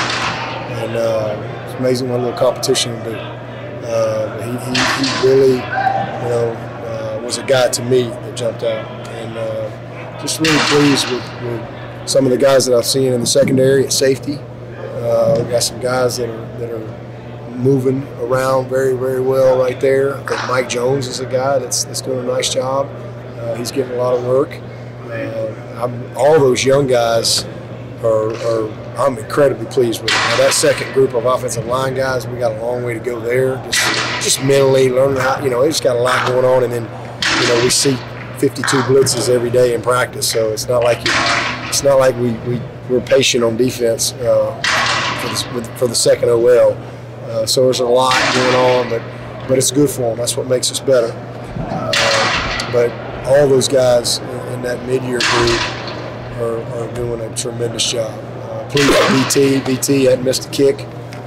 and 0.83 0.95
uh, 0.95 1.65
it's 1.65 1.79
amazing 1.79 2.09
what 2.09 2.19
a 2.19 2.23
little 2.23 2.39
competition 2.39 2.95
can 3.01 3.11
do. 3.11 3.17
Uh, 3.87 4.41
he, 4.43 4.51
he, 4.51 5.09
he, 5.09 5.27
really, 5.27 5.53
you 5.55 6.29
know, 6.29 6.51
uh, 6.85 7.21
was 7.23 7.39
a 7.39 7.43
guy 7.43 7.69
to 7.69 7.83
me 7.83 8.03
that 8.03 8.37
jumped 8.37 8.63
out, 8.63 8.85
and 9.07 9.37
uh, 9.37 10.21
just 10.21 10.39
really 10.39 10.59
pleased 10.69 11.09
with, 11.09 11.41
with 11.41 11.80
some 12.05 12.25
of 12.25 12.31
the 12.31 12.37
guys 12.37 12.65
that 12.65 12.75
I've 12.75 12.85
seen 12.85 13.13
in 13.13 13.19
the 13.19 13.25
secondary 13.25 13.85
at 13.85 13.93
safety. 13.93 14.37
Uh, 14.37 15.41
we 15.43 15.51
got 15.51 15.63
some 15.63 15.79
guys 15.79 16.17
that 16.17 16.29
are 16.29 16.57
that 16.59 16.69
are 16.69 17.51
moving 17.57 18.07
around 18.19 18.69
very 18.69 18.95
very 18.95 19.21
well 19.21 19.59
right 19.59 19.79
there. 19.79 20.15
I 20.15 20.25
think 20.25 20.47
Mike 20.47 20.69
Jones 20.69 21.07
is 21.07 21.19
a 21.19 21.25
guy 21.25 21.59
that's 21.59 21.83
that's 21.83 22.01
doing 22.01 22.19
a 22.19 22.23
nice 22.23 22.53
job. 22.53 22.89
Uh, 23.39 23.55
he's 23.55 23.71
getting 23.71 23.93
a 23.93 23.97
lot 23.97 24.15
of 24.15 24.25
work. 24.25 24.49
Uh, 25.09 25.89
all 26.15 26.39
those 26.39 26.63
young 26.63 26.87
guys 26.87 27.43
are, 28.03 28.33
are, 28.33 28.71
I'm 28.97 29.17
incredibly 29.17 29.65
pleased 29.65 30.01
with. 30.01 30.11
Now 30.11 30.37
that 30.37 30.53
second 30.53 30.93
group 30.93 31.13
of 31.13 31.25
offensive 31.25 31.65
line 31.65 31.95
guys, 31.95 32.27
we 32.27 32.37
got 32.37 32.51
a 32.51 32.63
long 32.63 32.83
way 32.83 32.93
to 32.93 32.99
go 32.99 33.19
there. 33.19 33.55
Just 33.65 34.23
just 34.23 34.43
mentally 34.43 34.89
learning 34.89 35.19
how 35.19 35.43
you 35.43 35.49
know 35.49 35.65
just 35.67 35.83
got 35.83 35.95
a 35.95 35.99
lot 35.99 36.27
going 36.27 36.45
on, 36.45 36.63
and 36.63 36.71
then 36.71 36.83
you 37.41 37.47
know 37.47 37.63
we 37.63 37.69
see 37.69 37.95
52 38.37 38.77
blitzes 38.83 39.29
every 39.29 39.49
day 39.49 39.73
in 39.73 39.81
practice, 39.81 40.29
so 40.29 40.51
it's 40.51 40.67
not 40.67 40.83
like 40.83 40.99
you 40.99 41.11
it's 41.71 41.83
not 41.83 41.99
like 41.99 42.13
we, 42.17 42.33
we, 42.49 42.61
we're 42.89 42.99
patient 42.99 43.45
on 43.45 43.55
defense 43.55 44.11
uh, 44.11 44.61
for, 45.21 45.61
the, 45.61 45.77
for, 45.77 45.87
the, 45.87 45.95
second 45.95 46.27
OL. 46.27 46.73
Uh, 46.73 47.45
so 47.45 47.63
there's 47.63 47.79
a 47.79 47.85
lot 47.85 48.13
going 48.35 48.55
on, 48.55 48.89
but, 48.89 49.01
but 49.47 49.57
it's 49.57 49.71
good 49.71 49.89
for 49.89 50.01
them. 50.01 50.17
That's 50.17 50.35
what 50.35 50.47
makes 50.47 50.69
us 50.69 50.81
better. 50.81 51.13
Uh, 51.59 52.71
but 52.73 52.91
all 53.25 53.47
those 53.47 53.69
guys 53.69 54.17
in, 54.17 54.61
that 54.63 54.85
mid-year 54.85 55.19
group 55.19 55.61
are, 56.41 56.61
are 56.73 56.93
doing 56.93 57.21
a 57.21 57.33
tremendous 57.37 57.89
job. 57.89 58.19
Uh, 58.19 58.69
please 58.69 59.33
BT. 59.33 59.61
BT 59.61 60.03
hadn't 60.03 60.25
missed 60.25 60.47
a 60.47 60.49
kick 60.49 60.81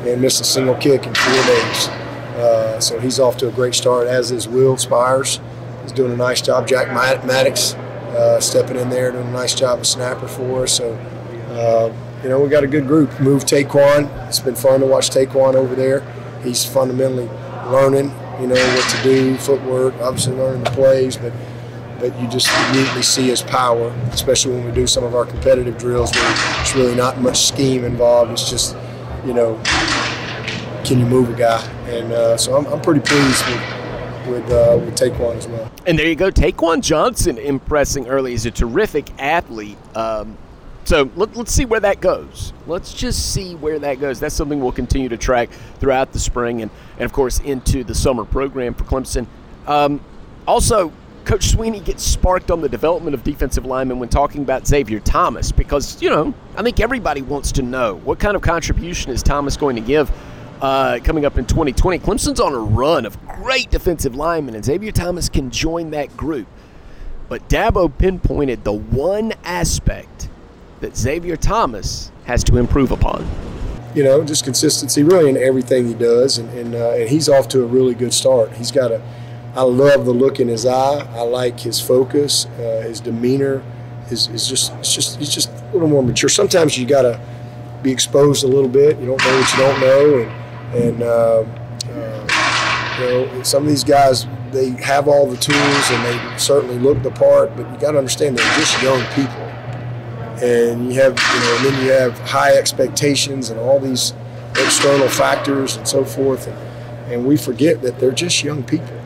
and 0.07 0.21
missed 0.21 0.43
a 0.43 0.45
single 0.45 0.75
kick 0.75 1.07
in 1.07 1.15
four 1.15 1.43
days. 1.47 1.89
Uh, 2.37 2.79
so 2.81 3.01
he's 3.01 3.19
off 3.19 3.39
to 3.39 3.49
a 3.49 3.53
great 3.53 3.75
start, 3.75 4.09
as 4.09 4.31
is 4.31 4.47
Will 4.47 4.77
Spiers. 4.77 5.41
He's 5.81 5.93
doing 5.93 6.13
a 6.13 6.17
nice 6.17 6.43
job. 6.43 6.69
Jack 6.69 6.89
Maddox 6.89 7.77
uh, 8.15 8.41
stepping 8.41 8.77
in 8.77 8.89
there, 8.91 9.13
doing 9.13 9.27
a 9.27 9.33
nice 9.33 9.55
job 9.55 9.81
of 9.81 9.87
snapper 9.87 10.29
for 10.29 10.65
us. 10.65 10.73
So, 10.73 10.95
uh, 11.51 11.93
you 12.23 12.29
know, 12.29 12.41
we 12.41 12.49
got 12.49 12.65
a 12.65 12.69
good 12.69 12.87
group. 12.87 13.21
Move 13.21 13.45
Taquan. 13.45 14.09
It's 14.29 14.41
been 14.41 14.55
fun 14.55 14.81
to 14.81 14.87
watch 14.87 15.11
Taquan 15.11 15.55
over 15.55 15.75
there. 15.75 16.01
He's 16.43 16.65
fundamentally 16.65 17.29
learning, 17.71 18.13
you 18.41 18.47
know, 18.47 18.55
what 18.55 18.91
to 18.91 19.03
do, 19.03 19.37
footwork, 19.37 19.95
obviously 20.01 20.35
learning 20.35 20.65
the 20.65 20.71
plays, 20.71 21.17
but 21.17 21.33
but 22.01 22.21
you 22.21 22.29
just 22.29 22.49
immediately 22.69 23.03
see 23.03 23.29
his 23.29 23.41
power, 23.41 23.89
especially 24.11 24.53
when 24.53 24.65
we 24.67 24.73
do 24.73 24.87
some 24.87 25.05
of 25.05 25.15
our 25.15 25.25
competitive 25.25 25.79
drills 25.79 26.13
where 26.15 26.35
it's 26.61 26.75
really 26.75 26.95
not 26.95 27.19
much 27.21 27.47
scheme 27.47 27.85
involved. 27.85 28.33
It's 28.33 28.51
just, 28.51 28.77
you 29.25 29.33
know, 29.33 29.59
can 30.85 30.99
you 30.99 31.07
move 31.07 31.31
a 31.31 31.39
guy? 31.39 31.63
And 31.87 32.13
uh, 32.13 32.37
so 32.37 32.57
I'm, 32.57 32.67
I'm 32.67 32.81
pretty 32.83 33.01
pleased 33.01 33.47
with 33.47 33.74
with 34.27 34.51
uh, 34.51 34.79
as 35.33 35.49
well. 35.49 35.71
And 35.87 35.99
there 35.99 36.09
you 36.09 36.15
go, 36.15 36.31
Taquan 36.31 36.81
Johnson 36.81 37.39
impressing 37.39 38.09
early. 38.09 38.33
He's 38.33 38.47
a 38.47 38.51
terrific 38.51 39.11
athlete. 39.21 39.79
Um, 39.97 40.39
so 40.85 41.11
let, 41.17 41.37
us 41.37 41.51
see 41.51 41.65
where 41.65 41.81
that 41.81 42.01
goes. 42.01 42.53
Let's 42.67 42.93
just 42.93 43.33
see 43.33 43.55
where 43.55 43.79
that 43.79 44.01
goes. 44.01 44.21
That's 44.21 44.35
something 44.35 44.61
we'll 44.61 44.73
continue 44.73 45.09
to 45.09 45.17
track 45.17 45.51
throughout 45.79 46.13
the 46.13 46.19
spring 46.19 46.61
and, 46.61 46.71
and 46.99 47.05
of 47.05 47.13
course, 47.13 47.41
into 47.41 47.85
the 47.85 47.95
summer 47.95 48.25
program 48.25 48.75
for 48.75 48.85
Clemson. 48.85 49.27
Um, 49.67 50.01
also, 50.47 50.93
Coach 51.25 51.55
Swinney 51.55 51.83
gets 51.83 52.03
sparked 52.03 52.51
on 52.51 52.61
the 52.61 52.69
development 52.69 53.15
of 53.15 53.25
defensive 53.25 53.65
linemen 53.65 53.99
when 53.99 54.11
talking 54.11 54.43
about 54.43 54.67
Xavier 54.67 55.01
Thomas 55.01 55.53
because, 55.53 56.03
you 56.03 56.11
know, 56.11 56.35
I 56.55 56.63
think 56.63 56.81
everybody 56.81 57.23
wants 57.23 57.51
to 57.53 57.63
know 57.63 57.97
what 58.05 58.19
kind 58.19 58.37
of 58.37 58.43
contribution 58.43 59.11
is 59.11 59.23
Thomas 59.23 59.57
going 59.57 59.77
to 59.77 59.83
give 59.83 60.11
uh, 60.65 60.99
coming 61.01 61.27
up 61.27 61.37
in 61.37 61.45
2020. 61.45 61.99
Clemson's 61.99 62.41
on 62.41 62.55
a 62.55 62.59
run 62.59 63.05
of 63.05 63.21
great 63.29 63.71
defensive 63.71 64.15
linemen, 64.15 64.55
and 64.55 64.65
Xavier 64.65 64.93
Thomas 64.93 65.29
can 65.29 65.51
join 65.51 65.91
that 65.91 66.17
group. 66.17 66.47
But 67.29 67.47
Dabo 67.51 67.93
pinpointed 67.99 68.65
the 68.65 68.73
one 68.73 69.35
aspect 69.45 70.31
that 70.81 70.97
Xavier 70.97 71.37
Thomas 71.37 72.11
has 72.25 72.43
to 72.45 72.57
improve 72.57 72.93
upon. 72.93 73.29
You 73.95 74.05
know, 74.05 74.25
just 74.25 74.45
consistency 74.45 75.03
really 75.03 75.29
in 75.29 75.37
everything 75.37 75.87
he 75.87 75.93
does, 75.93 76.39
and 76.39 76.49
and, 76.59 76.75
uh, 76.75 76.93
and 76.93 77.11
he's 77.11 77.29
off 77.29 77.47
to 77.49 77.63
a 77.63 77.67
really 77.67 77.95
good 77.95 78.15
start. 78.15 78.51
He's 78.55 78.73
got 78.73 78.91
a, 78.91 79.03
I 79.55 79.63
love 79.63 80.07
the 80.07 80.15
look 80.15 80.41
in 80.41 80.49
his 80.49 80.65
eye. 80.65 81.07
I 81.15 81.23
like 81.25 81.61
his 81.61 81.79
focus, 81.79 82.47
uh, 82.47 82.83
his 82.87 83.01
demeanor. 83.01 83.63
Is 84.11 84.29
is 84.29 84.49
just 84.49 84.73
it's 84.77 84.95
just 84.95 85.19
he's 85.19 85.29
just 85.29 85.51
a 85.51 85.73
little 85.75 85.89
more 85.89 86.03
mature. 86.03 86.31
Sometimes 86.31 86.79
you 86.79 86.87
got 86.87 87.03
to 87.03 87.21
be 87.83 87.93
exposed 87.93 88.45
a 88.45 88.49
little 88.49 88.69
bit. 88.69 88.99
You 88.99 89.07
don't 89.07 89.23
know 89.23 89.39
what 89.39 89.53
you 89.53 89.59
don't 89.59 89.81
know, 89.81 90.19
and 90.21 90.44
and 90.75 91.03
uh, 91.03 91.45
uh, 91.89 92.97
you 93.01 93.07
know 93.07 93.43
some 93.43 93.63
of 93.63 93.69
these 93.69 93.85
guys 93.85 94.27
they 94.53 94.71
have 94.71 95.09
all 95.09 95.27
the 95.27 95.37
tools 95.37 95.91
and 95.91 96.05
they 96.05 96.39
certainly 96.39 96.79
look 96.79 97.03
the 97.03 97.11
part, 97.11 97.57
but 97.57 97.69
you 97.71 97.79
got 97.79 97.93
to 97.93 97.99
understand 97.99 98.39
they're 98.39 98.59
just 98.59 98.81
young 98.83 99.05
people, 99.15 99.43
and 100.43 100.93
you 100.93 101.01
have 101.01 101.19
you 101.19 101.41
know, 101.41 101.57
and 101.57 101.67
then 101.67 101.85
you 101.85 101.91
have 101.91 102.19
high 102.21 102.55
expectations 102.55 103.51
and 103.51 103.59
all 103.59 103.81
these 103.81 104.13
external 104.53 105.09
factors 105.09 105.77
and 105.77 105.89
so 105.89 106.05
forth, 106.05 106.47
and, 106.47 107.13
and 107.13 107.27
we 107.27 107.37
forget 107.37 107.83
that 107.83 107.99
they're 107.99 108.13
just 108.13 108.45
young 108.45 108.63
people. 108.63 109.01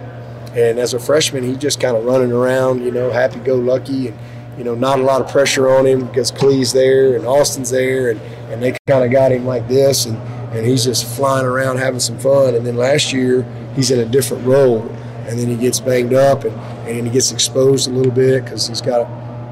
And 0.55 0.79
as 0.79 0.93
a 0.93 0.99
freshman, 0.99 1.45
he's 1.45 1.59
just 1.59 1.81
kind 1.81 1.97
of 1.97 2.05
running 2.05 2.33
around, 2.33 2.83
you 2.83 2.91
know, 2.91 3.11
happy-go-lucky, 3.11 4.09
and 4.09 4.19
you 4.59 4.65
know, 4.65 4.75
not 4.75 4.99
a 4.99 5.03
lot 5.03 5.21
of 5.21 5.31
pressure 5.31 5.71
on 5.71 5.87
him 5.87 6.07
because 6.07 6.31
Clel's 6.31 6.73
there 6.73 7.17
and 7.17 7.25
Austin's 7.25 7.71
there, 7.71 8.11
and, 8.11 8.21
and 8.51 8.63
they 8.63 8.77
kind 8.87 9.05
of 9.05 9.11
got 9.11 9.31
him 9.31 9.47
like 9.47 9.69
this, 9.69 10.05
and 10.05 10.19
and 10.53 10.67
he's 10.67 10.85
just 10.85 11.05
flying 11.17 11.47
around 11.47 11.77
having 11.77 12.01
some 12.01 12.19
fun. 12.19 12.55
And 12.55 12.67
then 12.67 12.77
last 12.77 13.13
year, 13.13 13.43
he's 13.75 13.91
in 13.91 14.01
a 14.01 14.07
different 14.07 14.47
role, 14.47 14.81
and 15.27 15.39
then 15.39 15.49
he 15.49 15.57
gets 15.57 15.81
banged 15.81 16.15
up 16.15 16.45
and, 16.45 16.55
and 16.89 17.07
he 17.07 17.13
gets 17.13 17.33
exposed 17.33 17.89
a 17.89 17.93
little 17.93 18.13
bit 18.13 18.45
because 18.45 18.67
he's 18.67 18.81
got 18.81 19.07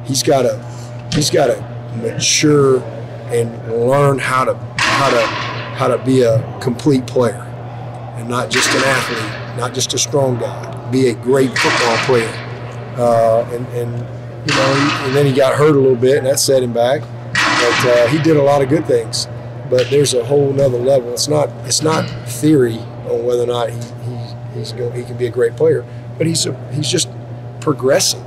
he's 0.06 0.22
got 0.22 0.42
to 0.42 1.08
he's 1.14 1.30
got 1.30 1.48
to 1.48 1.60
mature 1.96 2.82
and 3.30 3.50
learn 3.86 4.18
how 4.18 4.44
to 4.44 4.54
how 4.78 5.10
to 5.10 5.20
how 5.76 5.88
to 5.88 5.98
be 6.04 6.22
a 6.22 6.58
complete 6.60 7.06
player 7.06 7.42
and 8.16 8.28
not 8.28 8.50
just 8.50 8.70
an 8.74 8.82
athlete, 8.84 9.58
not 9.58 9.74
just 9.74 9.92
a 9.92 9.98
strong 9.98 10.38
guy. 10.38 10.90
Be 10.90 11.08
a 11.08 11.14
great 11.14 11.56
football 11.58 11.96
player. 12.06 12.28
Uh, 12.96 13.46
and, 13.52 13.66
and 13.68 13.92
you 14.48 14.56
know, 14.56 15.02
and 15.04 15.14
then 15.14 15.26
he 15.26 15.32
got 15.32 15.54
hurt 15.54 15.76
a 15.76 15.78
little 15.78 15.96
bit, 15.96 16.18
and 16.18 16.26
that 16.26 16.38
set 16.38 16.62
him 16.62 16.72
back. 16.72 17.02
But 17.02 17.86
uh, 17.86 18.06
he 18.06 18.18
did 18.18 18.38
a 18.38 18.42
lot 18.42 18.62
of 18.62 18.70
good 18.70 18.86
things 18.86 19.26
but 19.70 19.90
there's 19.90 20.14
a 20.14 20.24
whole 20.24 20.52
nother 20.52 20.78
level. 20.78 21.12
It's 21.12 21.28
not 21.28 21.48
it's 21.66 21.82
not 21.82 22.08
theory 22.28 22.78
on 23.08 23.24
whether 23.24 23.42
or 23.42 23.46
not 23.46 23.70
he, 23.70 23.78
he 23.78 24.58
he's 24.58 24.72
going, 24.72 24.92
he 24.92 25.04
can 25.04 25.16
be 25.16 25.26
a 25.26 25.30
great 25.30 25.56
player, 25.56 25.84
but 26.18 26.26
he's 26.26 26.46
a, 26.46 26.72
he's 26.72 26.88
just 26.88 27.08
progressing. 27.60 28.22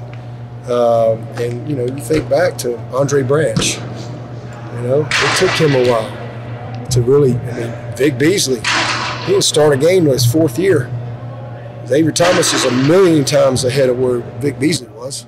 Um, 0.65 1.23
and 1.39 1.67
you 1.69 1.75
know, 1.75 1.85
you 1.85 2.01
think 2.01 2.29
back 2.29 2.57
to 2.59 2.77
Andre 2.93 3.23
Branch. 3.23 3.77
You 3.77 4.81
know, 4.87 5.07
it 5.09 5.37
took 5.37 5.49
him 5.51 5.75
a 5.75 5.89
while 5.89 6.87
to 6.87 7.01
really. 7.01 7.33
I 7.33 7.59
mean, 7.59 7.95
Vic 7.97 8.17
Beasley, 8.17 8.61
he 9.25 9.31
didn't 9.31 9.43
start 9.43 9.73
a 9.73 9.77
game 9.77 10.05
in 10.05 10.11
his 10.11 10.25
fourth 10.25 10.57
year. 10.57 10.89
Xavier 11.87 12.11
Thomas 12.11 12.53
is 12.53 12.65
a 12.65 12.71
million 12.71 13.25
times 13.25 13.63
ahead 13.63 13.89
of 13.89 13.97
where 13.99 14.19
Vic 14.39 14.59
Beasley 14.59 14.87
was. 14.89 15.25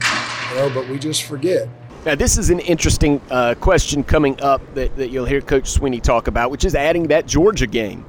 You 0.51 0.58
know, 0.58 0.72
but 0.74 0.88
we 0.88 1.00
just 1.00 1.24
forget. 1.24 1.68
Now, 2.05 2.15
this 2.15 2.38
is 2.38 2.50
an 2.50 2.60
interesting 2.60 3.22
uh, 3.29 3.55
question 3.60 4.03
coming 4.03 4.41
up 4.41 4.62
that, 4.74 4.96
that 4.98 5.10
you'll 5.10 5.25
hear 5.25 5.41
Coach 5.41 5.65
Swinney 5.65 6.01
talk 6.01 6.27
about, 6.27 6.50
which 6.50 6.65
is 6.65 6.74
adding 6.74 7.08
that 7.08 7.27
Georgia 7.27 7.67
game. 7.67 8.05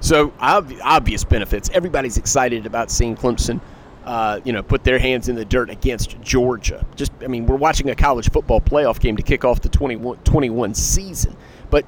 So, 0.00 0.32
ob- 0.40 0.72
obvious 0.82 1.24
benefits. 1.24 1.68
Everybody's 1.70 2.16
excited 2.16 2.64
about 2.64 2.90
seeing 2.90 3.16
Clemson 3.16 3.60
uh, 4.08 4.40
you 4.42 4.54
know, 4.54 4.62
put 4.62 4.84
their 4.84 4.98
hands 4.98 5.28
in 5.28 5.36
the 5.36 5.44
dirt 5.44 5.68
against 5.68 6.18
Georgia. 6.22 6.86
Just, 6.96 7.12
I 7.22 7.26
mean, 7.26 7.44
we're 7.44 7.56
watching 7.56 7.90
a 7.90 7.94
college 7.94 8.30
football 8.30 8.58
playoff 8.58 8.98
game 8.98 9.18
to 9.18 9.22
kick 9.22 9.44
off 9.44 9.60
the 9.60 9.68
21, 9.68 10.16
21 10.24 10.72
season. 10.72 11.36
But 11.68 11.84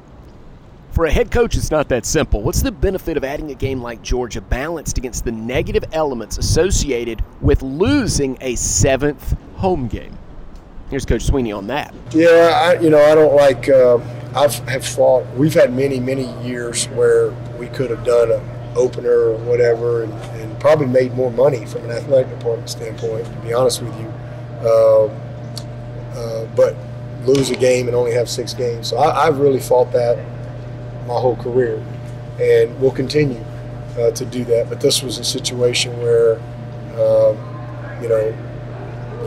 for 0.91 1.07
a 1.07 1.11
head 1.11 1.31
coach, 1.31 1.57
it's 1.57 1.71
not 1.71 1.89
that 1.89 2.05
simple. 2.05 2.43
What's 2.43 2.61
the 2.61 2.73
benefit 2.73 3.17
of 3.17 3.25
adding 3.25 3.51
a 3.51 3.55
game 3.55 3.81
like 3.81 4.03
Georgia 4.03 4.43
balanced 4.43 4.99
against 4.99 5.25
the 5.25 5.33
negative 5.33 5.83
elements 5.93 6.37
associated 6.37 7.25
with 7.41 7.63
losing 7.63 8.37
a 8.43 8.55
seventh 8.55 9.35
home 9.57 9.89
game? 9.89 10.19
Here's 10.91 11.07
Coach 11.07 11.25
Swinney 11.25 11.57
on 11.57 11.69
that. 11.69 11.95
Yeah, 12.11 12.75
I, 12.77 12.81
you 12.81 12.91
know, 12.91 13.01
I 13.01 13.15
don't 13.15 13.37
like. 13.37 13.69
Uh, 13.69 13.99
I've 14.35 14.59
have 14.69 14.85
fought. 14.85 15.25
We've 15.37 15.55
had 15.55 15.73
many, 15.73 16.01
many 16.01 16.27
years 16.43 16.87
where 16.89 17.31
we 17.59 17.69
could 17.69 17.91
have 17.91 18.05
done 18.05 18.33
an 18.33 18.43
opener 18.75 19.31
or 19.31 19.37
whatever, 19.39 20.03
and, 20.03 20.13
and, 20.13 20.61
probably 20.61 20.87
made 20.87 21.15
more 21.15 21.31
money 21.31 21.65
from 21.65 21.85
an 21.85 21.93
athletic 21.93 22.37
department 22.37 22.69
standpoint. 22.69 23.25
To 23.25 23.33
be 23.41 23.53
honest 23.53 23.83
with 23.83 23.97
you, 24.01 24.13
uh, 24.63 25.05
uh, 26.17 26.47
but 26.57 26.75
lose 27.25 27.51
a 27.51 27.57
game 27.57 27.87
and 27.87 27.95
only 27.95 28.13
have 28.13 28.29
six 28.29 28.53
games. 28.53 28.89
So 28.89 28.99
I, 28.99 29.27
have 29.27 29.39
really 29.39 29.61
fought 29.61 29.93
that 29.93 30.19
my 31.07 31.15
whole 31.15 31.37
career, 31.37 31.77
and 32.41 32.79
will 32.81 32.91
continue 32.91 33.43
uh, 33.97 34.11
to 34.11 34.25
do 34.25 34.45
that. 34.45 34.69
But 34.69 34.81
this 34.81 35.05
was 35.05 35.19
a 35.19 35.25
situation 35.25 35.97
where, 36.01 36.35
um, 36.99 38.03
you 38.03 38.09
know 38.09 38.50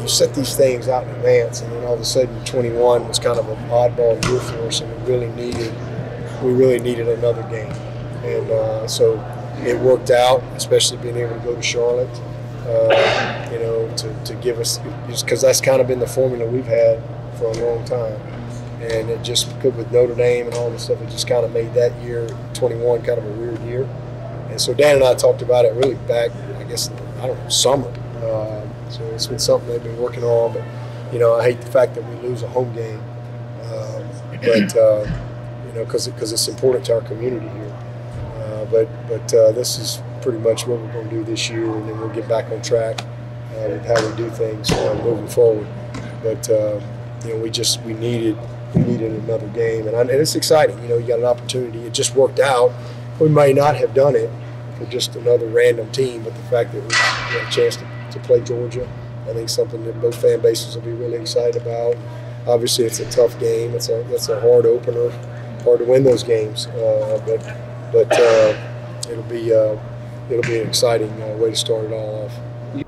you 0.04 0.10
set 0.10 0.36
these 0.36 0.56
things 0.56 0.88
out 0.88 1.04
in 1.08 1.10
advance, 1.16 1.62
and 1.62 1.72
then 1.72 1.84
all 1.86 1.96
of 1.96 2.00
a 2.00 2.06
sudden, 2.06 2.44
21 2.46 3.08
was 3.08 3.18
kind 3.20 3.40
of 3.40 3.50
an 3.50 3.58
oddball 3.70 4.24
year 4.30 4.40
for 4.40 4.68
us, 4.68 4.82
and 4.82 4.92
we 5.02 5.12
really 5.14 5.30
needed 5.32 5.74
we 6.44 6.52
really 6.52 6.80
needed 6.80 7.08
another 7.08 7.42
game, 7.44 7.72
and 8.24 8.52
uh, 8.52 8.88
so 8.88 9.14
it 9.60 9.80
worked 9.80 10.12
out, 10.12 10.44
especially 10.56 10.98
being 10.98 11.16
able 11.16 11.34
to 11.34 11.46
go 11.46 11.56
to 11.56 11.62
Charlotte. 11.62 12.22
Uh, 12.66 13.50
you 13.52 13.60
know, 13.60 13.94
to, 13.98 14.24
to 14.24 14.34
give 14.36 14.58
us 14.58 14.80
because 15.22 15.42
that's 15.42 15.60
kind 15.60 15.82
of 15.82 15.88
been 15.88 16.00
the 16.00 16.08
formula 16.08 16.50
we've 16.50 16.66
had 16.66 17.02
for 17.38 17.46
a 17.46 17.54
long 17.54 17.84
time, 17.84 18.20
and 18.82 19.10
it 19.10 19.22
just 19.22 19.54
with 19.64 19.92
Notre 19.92 20.16
Dame 20.16 20.48
and 20.48 20.56
all 20.56 20.70
this 20.70 20.84
stuff, 20.84 21.02
it 21.02 21.10
just 21.10 21.28
kind 21.28 21.46
of 21.46 21.52
made 21.52 21.74
that 21.74 21.94
year 22.02 22.28
21 22.54 23.02
kind 23.04 23.18
of 23.20 23.26
a 23.26 23.32
weird 23.32 23.60
year. 23.64 23.84
And 24.50 24.62
so 24.62 24.74
Dan 24.74 24.96
and 24.96 25.04
I 25.04 25.14
talked 25.16 25.42
about 25.42 25.66
it 25.66 25.74
really 25.74 25.96
back, 25.96 26.32
I 26.58 26.64
guess, 26.64 26.90
I 27.20 27.28
don't 27.28 27.38
know, 27.38 27.50
summer. 27.50 27.92
Uh, 28.86 28.90
so 28.90 29.04
it's 29.08 29.28
been 29.28 29.40
something 29.40 29.70
they've 29.70 29.84
been 29.84 29.98
working 30.02 30.24
on. 30.24 30.54
But 30.54 30.64
you 31.14 31.20
know, 31.20 31.36
I 31.36 31.44
hate 31.44 31.62
the 31.62 31.72
fact 31.72 31.96
that 31.96 32.04
we 32.08 32.28
lose 32.28 32.44
a 32.44 32.48
home 32.48 32.74
game, 32.74 33.00
um, 33.64 34.08
but 34.42 34.76
uh, 34.76 35.06
you 35.68 35.74
know, 35.74 35.86
because 35.86 36.08
because 36.08 36.32
it's 36.32 36.48
important 36.48 36.86
to 36.86 36.96
our 36.96 37.02
community 37.02 37.48
here. 37.48 37.76
Uh, 38.38 38.66
but 38.66 38.88
but 39.08 39.34
uh, 39.34 39.52
this 39.52 39.78
is 39.78 40.02
pretty 40.22 40.40
much 40.40 40.66
what 40.68 40.80
we're 40.80 40.94
going 40.94 41.10
to 41.10 41.16
do 41.16 41.24
this 41.24 41.50
year, 41.50 41.66
and 41.66 41.88
then 41.88 42.00
we'll 42.00 42.10
get 42.10 42.28
back 42.28 42.52
on 42.52 42.62
track 42.62 43.02
uh, 43.02 43.70
with 43.70 43.86
how 43.86 44.10
we 44.10 44.16
do 44.16 44.30
things 44.30 44.72
uh, 44.72 45.02
moving 45.04 45.28
forward. 45.28 45.68
But 46.24 46.48
you 46.48 47.34
know, 47.34 47.38
we 47.42 47.50
just 47.50 47.82
we 47.84 47.94
needed 47.94 48.38
we 48.76 48.82
needed 48.82 49.12
another 49.24 49.48
game, 49.50 49.88
and, 49.88 49.96
I, 49.96 50.02
and 50.02 50.10
it's 50.12 50.36
exciting. 50.36 50.82
You 50.82 50.90
know, 50.90 50.98
you 50.98 51.08
got 51.08 51.20
an 51.20 51.26
opportunity. 51.26 51.86
It 51.86 51.94
just 51.94 52.16
worked 52.16 52.40
out. 52.40 52.72
We 53.20 53.30
may 53.30 53.54
not 53.54 53.76
have 53.76 53.94
done 53.94 54.16
it 54.16 54.30
for 54.78 54.86
just 54.86 55.16
another 55.16 55.46
random 55.48 55.92
team, 55.92 56.24
but 56.24 56.34
the 56.34 56.42
fact 56.44 56.74
that 56.74 56.82
we 56.82 56.94
had 56.94 57.48
a 57.48 57.52
chance 57.52 57.76
to 57.78 57.86
to 58.14 58.20
play 58.20 58.42
Georgia. 58.42 58.88
I 59.28 59.34
think 59.34 59.50
something 59.50 59.84
that 59.86 60.02
both 60.02 60.20
fan 60.22 60.42
bases 60.42 60.76
will 60.76 60.84
be 60.84 60.92
really 60.92 61.18
excited 61.18 61.62
about. 61.62 61.96
Obviously, 62.48 62.86
it's 62.86 63.00
a 63.00 63.10
tough 63.10 63.40
game. 63.40 63.74
It's 63.74 63.90
a 63.90 64.02
it's 64.14 64.30
a 64.30 64.40
hard 64.40 64.66
opener, 64.66 65.10
hard 65.64 65.80
to 65.80 65.86
win 65.86 66.04
those 66.04 66.24
games. 66.24 66.68
Uh, 66.68 67.22
but 67.26 67.40
but 67.92 68.12
uh, 68.20 69.10
it'll 69.10 69.24
be 69.24 69.54
uh, 69.54 69.78
it'll 70.30 70.44
be 70.44 70.60
an 70.60 70.68
exciting 70.68 71.10
uh, 71.22 71.38
way 71.38 71.52
to 71.52 71.56
start 71.56 71.86
it 71.86 71.94
all 71.94 72.26
off. 72.26 72.34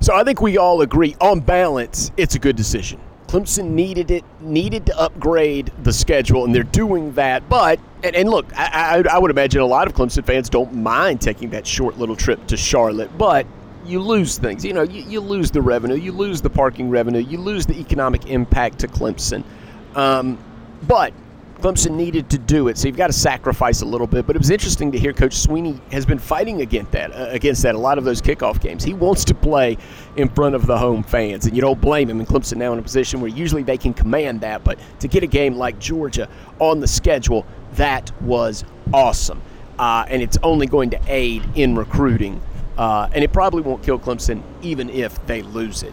So 0.00 0.14
I 0.14 0.24
think 0.24 0.42
we 0.42 0.58
all 0.58 0.82
agree 0.82 1.16
on 1.20 1.40
balance, 1.40 2.10
it's 2.16 2.34
a 2.34 2.38
good 2.38 2.56
decision. 2.56 3.00
Clemson 3.28 3.70
needed 3.70 4.10
it, 4.10 4.24
needed 4.40 4.86
to 4.86 4.98
upgrade 4.98 5.72
the 5.82 5.92
schedule, 5.92 6.44
and 6.44 6.54
they're 6.54 6.62
doing 6.62 7.12
that. 7.14 7.48
But 7.48 7.80
and, 8.02 8.14
and 8.14 8.28
look, 8.28 8.46
I, 8.56 9.02
I, 9.04 9.14
I 9.16 9.18
would 9.18 9.30
imagine 9.30 9.60
a 9.60 9.66
lot 9.66 9.86
of 9.86 9.94
Clemson 9.94 10.24
fans 10.24 10.48
don't 10.48 10.72
mind 10.74 11.20
taking 11.20 11.50
that 11.50 11.66
short 11.66 11.98
little 11.98 12.16
trip 12.16 12.46
to 12.48 12.56
Charlotte, 12.56 13.16
but 13.18 13.46
you 13.86 14.00
lose 14.00 14.38
things. 14.38 14.64
You 14.64 14.72
know, 14.72 14.82
you, 14.82 15.02
you 15.02 15.20
lose 15.20 15.50
the 15.50 15.62
revenue, 15.62 15.96
you 15.96 16.12
lose 16.12 16.40
the 16.40 16.50
parking 16.50 16.90
revenue, 16.90 17.20
you 17.20 17.38
lose 17.38 17.66
the 17.66 17.78
economic 17.78 18.26
impact 18.26 18.78
to 18.80 18.88
Clemson. 18.88 19.44
Um, 19.94 20.38
but 20.82 21.12
Clemson 21.60 21.92
needed 21.92 22.28
to 22.30 22.38
do 22.38 22.68
it, 22.68 22.76
so 22.76 22.86
you've 22.86 22.98
got 22.98 23.06
to 23.06 23.14
sacrifice 23.14 23.80
a 23.80 23.86
little 23.86 24.06
bit. 24.06 24.26
But 24.26 24.36
it 24.36 24.38
was 24.38 24.50
interesting 24.50 24.92
to 24.92 24.98
hear 24.98 25.14
Coach 25.14 25.34
Swinney 25.34 25.80
has 25.90 26.04
been 26.04 26.18
fighting 26.18 26.60
against 26.60 26.92
that. 26.92 27.12
Uh, 27.12 27.28
against 27.30 27.62
that, 27.62 27.74
a 27.74 27.78
lot 27.78 27.96
of 27.96 28.04
those 28.04 28.20
kickoff 28.20 28.60
games, 28.60 28.84
he 28.84 28.92
wants 28.92 29.24
to 29.24 29.34
play 29.34 29.78
in 30.16 30.28
front 30.28 30.54
of 30.54 30.66
the 30.66 30.76
home 30.76 31.02
fans, 31.02 31.46
and 31.46 31.56
you 31.56 31.62
don't 31.62 31.80
blame 31.80 32.10
him. 32.10 32.20
And 32.20 32.28
Clemson 32.28 32.58
now 32.58 32.72
in 32.74 32.78
a 32.78 32.82
position 32.82 33.20
where 33.20 33.30
usually 33.30 33.62
they 33.62 33.78
can 33.78 33.94
command 33.94 34.42
that, 34.42 34.64
but 34.64 34.78
to 35.00 35.08
get 35.08 35.22
a 35.22 35.26
game 35.26 35.54
like 35.54 35.78
Georgia 35.78 36.28
on 36.58 36.80
the 36.80 36.86
schedule, 36.86 37.46
that 37.72 38.12
was 38.20 38.64
awesome, 38.92 39.40
uh, 39.78 40.04
and 40.08 40.22
it's 40.22 40.38
only 40.42 40.66
going 40.66 40.90
to 40.90 41.00
aid 41.06 41.42
in 41.54 41.74
recruiting 41.74 42.40
uh, 42.78 43.08
and 43.12 43.24
it 43.24 43.32
probably 43.32 43.62
won't 43.62 43.82
kill 43.82 43.98
Clemson 43.98 44.42
even 44.62 44.90
if 44.90 45.24
they 45.26 45.42
lose 45.42 45.82
it. 45.82 45.92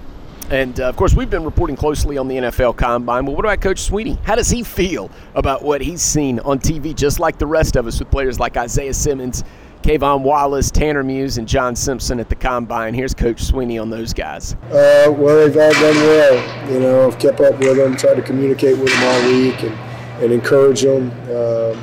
And 0.49 0.79
uh, 0.79 0.89
of 0.89 0.95
course, 0.97 1.13
we've 1.13 1.29
been 1.29 1.45
reporting 1.45 1.75
closely 1.75 2.17
on 2.17 2.27
the 2.27 2.35
NFL 2.35 2.75
Combine. 2.77 3.25
But 3.25 3.31
what 3.35 3.45
about 3.45 3.61
Coach 3.61 3.89
Swinney? 3.89 4.21
How 4.23 4.35
does 4.35 4.49
he 4.49 4.63
feel 4.63 5.09
about 5.35 5.63
what 5.63 5.81
he's 5.81 6.01
seen 6.01 6.39
on 6.41 6.59
TV, 6.59 6.93
just 6.93 7.19
like 7.19 7.37
the 7.37 7.47
rest 7.47 7.75
of 7.75 7.87
us, 7.87 7.99
with 7.99 8.11
players 8.11 8.39
like 8.39 8.57
Isaiah 8.57 8.93
Simmons, 8.93 9.43
K'Von 9.83 10.21
Wallace, 10.21 10.69
Tanner 10.69 11.03
Muse, 11.03 11.37
and 11.37 11.47
John 11.47 11.75
Simpson 11.75 12.19
at 12.19 12.29
the 12.29 12.35
Combine? 12.35 12.93
Here's 12.93 13.13
Coach 13.13 13.37
Swinney 13.37 13.81
on 13.81 13.89
those 13.89 14.13
guys. 14.13 14.53
Uh, 14.65 15.11
well, 15.17 15.47
they've 15.47 15.57
all 15.57 15.71
done 15.71 15.95
well. 15.95 16.71
You 16.71 16.79
know, 16.81 17.07
I've 17.07 17.19
kept 17.19 17.39
up 17.39 17.57
with 17.57 17.77
them, 17.77 17.95
tried 17.95 18.15
to 18.15 18.21
communicate 18.21 18.77
with 18.77 18.89
them 18.89 19.03
all 19.03 19.31
week, 19.31 19.63
and, 19.63 19.75
and 20.23 20.33
encourage 20.33 20.81
them. 20.81 21.11
Uh, 21.29 21.73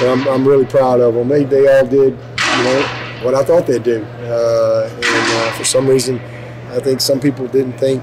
I'm, 0.00 0.26
I'm 0.28 0.48
really 0.48 0.66
proud 0.66 1.00
of 1.00 1.14
them. 1.14 1.28
They, 1.28 1.44
they 1.44 1.78
all 1.78 1.86
did, 1.86 2.14
you 2.14 2.64
know, 2.64 2.97
what 3.22 3.34
I 3.34 3.42
thought 3.42 3.66
they'd 3.66 3.82
do. 3.82 4.04
Uh, 4.04 4.90
and 4.92 5.04
uh, 5.04 5.52
for 5.52 5.64
some 5.64 5.86
reason, 5.86 6.20
I 6.70 6.80
think 6.80 7.00
some 7.00 7.20
people 7.20 7.46
didn't 7.46 7.78
think 7.78 8.02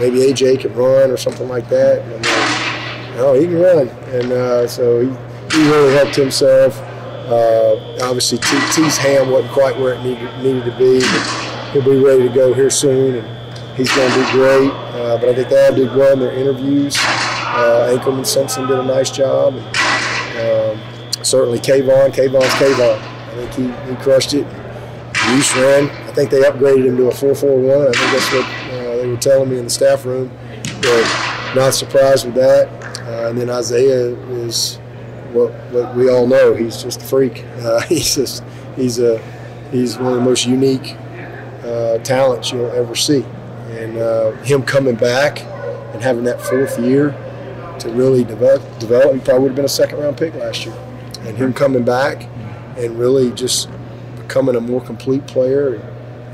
maybe 0.00 0.18
AJ 0.20 0.60
could 0.62 0.74
run 0.76 1.10
or 1.10 1.16
something 1.16 1.48
like 1.48 1.68
that. 1.68 2.00
And 2.02 2.12
I'm 2.14 2.22
like, 2.22 3.16
no, 3.16 3.34
he 3.34 3.46
can 3.46 3.60
run. 3.60 3.88
And 3.88 4.32
uh, 4.32 4.66
so 4.66 5.00
he, 5.00 5.08
he 5.56 5.70
really 5.70 5.94
helped 5.94 6.16
himself. 6.16 6.78
Uh, 7.28 7.76
obviously, 8.02 8.38
T, 8.38 8.58
T's 8.72 8.96
ham 8.96 9.30
wasn't 9.30 9.52
quite 9.52 9.78
where 9.78 9.94
it 9.94 10.02
needed, 10.02 10.42
needed 10.42 10.64
to 10.64 10.78
be, 10.78 11.00
he'll 11.72 11.84
be 11.84 12.02
ready 12.02 12.28
to 12.28 12.34
go 12.34 12.52
here 12.52 12.70
soon. 12.70 13.16
And 13.16 13.76
he's 13.76 13.94
going 13.94 14.10
to 14.10 14.16
do 14.16 14.32
great. 14.32 14.70
Uh, 14.70 15.18
but 15.18 15.28
I 15.28 15.34
think 15.34 15.48
they 15.48 15.66
all 15.66 15.74
did 15.74 15.94
well 15.94 16.12
in 16.14 16.20
their 16.20 16.32
interviews. 16.32 16.96
Uh, 17.00 18.24
Simpson 18.24 18.66
did 18.66 18.78
a 18.78 18.84
nice 18.84 19.10
job. 19.10 19.54
And, 19.54 20.80
um, 20.80 21.24
certainly 21.24 21.58
K'Von. 21.58 22.12
K'Von's 22.12 22.54
K'Von. 22.54 23.11
I 23.32 23.46
think 23.46 23.52
he, 23.52 23.90
he 23.90 23.96
crushed 24.02 24.34
it. 24.34 24.46
Use 25.30 25.54
ran. 25.56 25.88
I 25.88 26.12
think 26.12 26.30
they 26.30 26.42
upgraded 26.42 26.86
him 26.86 26.96
to 26.98 27.08
a 27.08 27.12
4-4-1. 27.12 27.88
I 27.88 27.92
think 27.92 28.12
that's 28.12 28.32
what 28.32 28.44
uh, 28.44 28.96
they 28.96 29.06
were 29.06 29.16
telling 29.16 29.50
me 29.50 29.58
in 29.58 29.64
the 29.64 29.70
staff 29.70 30.04
room. 30.04 30.30
But 30.82 31.52
not 31.54 31.74
surprised 31.74 32.26
with 32.26 32.34
that. 32.34 32.68
Uh, 33.06 33.28
and 33.28 33.38
then 33.38 33.48
Isaiah 33.48 34.14
is 34.44 34.76
what, 35.32 35.52
what 35.70 35.94
we 35.94 36.10
all 36.10 36.26
know. 36.26 36.54
He's 36.54 36.82
just 36.82 37.02
a 37.02 37.04
freak. 37.04 37.44
Uh, 37.60 37.80
he's 37.88 38.14
just 38.14 38.44
he's 38.76 38.98
a 38.98 39.18
he's 39.70 39.98
one 39.98 40.12
of 40.12 40.18
the 40.18 40.24
most 40.24 40.46
unique 40.46 40.96
uh, 41.64 41.98
talents 41.98 42.52
you'll 42.52 42.70
ever 42.70 42.94
see. 42.94 43.24
And 43.70 43.96
uh, 43.96 44.32
him 44.42 44.62
coming 44.62 44.96
back 44.96 45.40
and 45.94 46.02
having 46.02 46.24
that 46.24 46.40
fourth 46.40 46.78
year 46.78 47.10
to 47.78 47.88
really 47.90 48.22
develop, 48.24 48.62
develop, 48.78 49.14
he 49.14 49.20
probably 49.20 49.42
would 49.42 49.48
have 49.50 49.56
been 49.56 49.64
a 49.64 49.68
second 49.68 49.98
round 49.98 50.16
pick 50.16 50.34
last 50.34 50.66
year. 50.66 50.74
And 51.20 51.36
him 51.36 51.52
coming 51.52 51.84
back 51.84 52.28
and 52.76 52.98
really 52.98 53.30
just 53.32 53.68
becoming 54.16 54.56
a 54.56 54.60
more 54.60 54.80
complete 54.80 55.26
player 55.26 55.80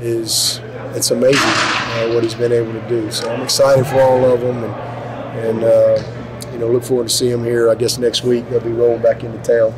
is 0.01 0.61
it's 0.95 1.11
amazing 1.11 1.41
uh, 1.41 2.11
what 2.13 2.23
he's 2.23 2.35
been 2.35 2.51
able 2.51 2.71
to 2.71 2.89
do. 2.89 3.11
So 3.11 3.29
I'm 3.29 3.41
excited 3.41 3.85
for 3.85 4.01
all 4.01 4.25
of 4.25 4.41
them, 4.41 4.63
and, 4.63 5.39
and 5.39 5.63
uh, 5.63 6.51
you 6.51 6.59
know 6.59 6.67
look 6.67 6.83
forward 6.83 7.09
to 7.09 7.13
seeing 7.13 7.31
them 7.31 7.43
here. 7.43 7.69
I 7.69 7.75
guess 7.75 7.97
next 7.97 8.23
week 8.23 8.49
they'll 8.49 8.59
be 8.59 8.71
rolling 8.71 9.01
back 9.01 9.23
into 9.23 9.37
town 9.39 9.73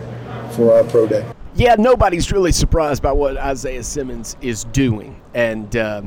for 0.52 0.74
our 0.74 0.84
pro 0.84 1.08
day. 1.08 1.26
Yeah, 1.56 1.76
nobody's 1.78 2.32
really 2.32 2.52
surprised 2.52 3.04
by 3.04 3.12
what 3.12 3.38
Isaiah 3.38 3.84
Simmons 3.84 4.38
is 4.42 4.64
doing, 4.66 5.20
and 5.34 5.76
uh, 5.76 6.02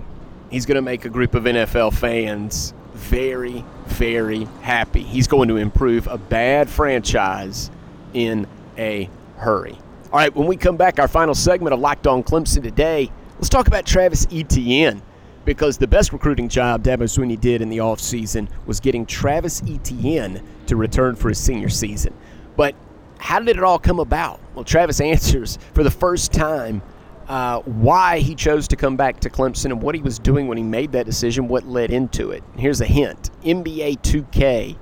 he's 0.50 0.64
going 0.66 0.76
to 0.76 0.82
make 0.82 1.04
a 1.04 1.10
group 1.10 1.34
of 1.34 1.44
NFL 1.44 1.94
fans 1.94 2.72
very, 2.94 3.64
very 3.86 4.44
happy. 4.62 5.02
He's 5.02 5.26
going 5.26 5.48
to 5.48 5.56
improve 5.56 6.06
a 6.06 6.16
bad 6.16 6.70
franchise 6.70 7.70
in 8.14 8.46
a 8.78 9.10
hurry. 9.36 9.76
All 10.14 10.20
right, 10.20 10.32
when 10.32 10.46
we 10.46 10.56
come 10.56 10.76
back, 10.76 11.00
our 11.00 11.08
final 11.08 11.34
segment 11.34 11.74
of 11.74 11.80
Locked 11.80 12.06
On 12.06 12.22
Clemson 12.22 12.62
today, 12.62 13.10
let's 13.34 13.48
talk 13.48 13.66
about 13.66 13.84
Travis 13.84 14.28
Etienne 14.30 15.02
because 15.44 15.76
the 15.76 15.88
best 15.88 16.12
recruiting 16.12 16.48
job 16.48 16.84
Dabo 16.84 17.02
Swinney 17.02 17.40
did 17.40 17.60
in 17.60 17.68
the 17.68 17.78
offseason 17.78 18.48
was 18.64 18.78
getting 18.78 19.06
Travis 19.06 19.60
Etienne 19.68 20.40
to 20.68 20.76
return 20.76 21.16
for 21.16 21.30
his 21.30 21.40
senior 21.40 21.68
season. 21.68 22.14
But 22.56 22.76
how 23.18 23.40
did 23.40 23.56
it 23.56 23.64
all 23.64 23.80
come 23.80 23.98
about? 23.98 24.38
Well, 24.54 24.64
Travis 24.64 25.00
answers 25.00 25.58
for 25.72 25.82
the 25.82 25.90
first 25.90 26.32
time 26.32 26.80
uh, 27.26 27.62
why 27.62 28.20
he 28.20 28.36
chose 28.36 28.68
to 28.68 28.76
come 28.76 28.96
back 28.96 29.18
to 29.18 29.28
Clemson 29.30 29.72
and 29.72 29.82
what 29.82 29.96
he 29.96 30.00
was 30.00 30.20
doing 30.20 30.46
when 30.46 30.56
he 30.56 30.62
made 30.62 30.92
that 30.92 31.06
decision, 31.06 31.48
what 31.48 31.66
led 31.66 31.90
into 31.90 32.30
it. 32.30 32.44
Here's 32.56 32.80
a 32.80 32.86
hint 32.86 33.30
NBA 33.42 34.02
2K 34.02 34.76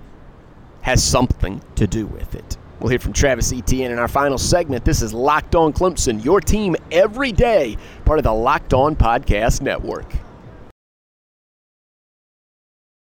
has 0.82 1.02
something 1.02 1.62
to 1.76 1.86
do 1.86 2.04
with 2.04 2.34
it. 2.34 2.58
We'll 2.82 2.90
hear 2.90 2.98
from 2.98 3.12
Travis 3.12 3.52
Etienne 3.52 3.92
in 3.92 4.00
our 4.00 4.08
final 4.08 4.36
segment. 4.38 4.84
This 4.84 5.02
is 5.02 5.14
Locked 5.14 5.54
On 5.54 5.72
Clemson, 5.72 6.18
your 6.24 6.40
team 6.40 6.74
every 6.90 7.30
day, 7.30 7.76
part 8.04 8.18
of 8.18 8.24
the 8.24 8.34
Locked 8.34 8.74
On 8.74 8.96
Podcast 8.96 9.62
Network. 9.62 10.10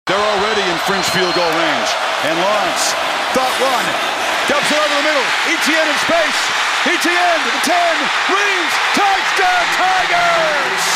They're 0.07 0.17
already 0.17 0.65
in 0.65 0.79
fringe 0.89 1.05
field 1.13 1.35
goal 1.37 1.53
range. 1.53 1.91
And 2.25 2.41
Lawrence, 2.41 2.97
thought 3.37 3.53
one, 3.61 3.85
dumps 4.49 4.73
it 4.73 4.81
over 4.81 4.89
the 4.89 5.05
middle. 5.05 5.29
Etienne 5.53 5.85
in 5.85 5.99
space. 6.01 6.41
Etienne 6.89 7.43
the 7.45 7.61
10. 7.69 7.77
Reeves, 8.33 8.75
touchdown 8.97 9.65
Tigers! 9.77 10.87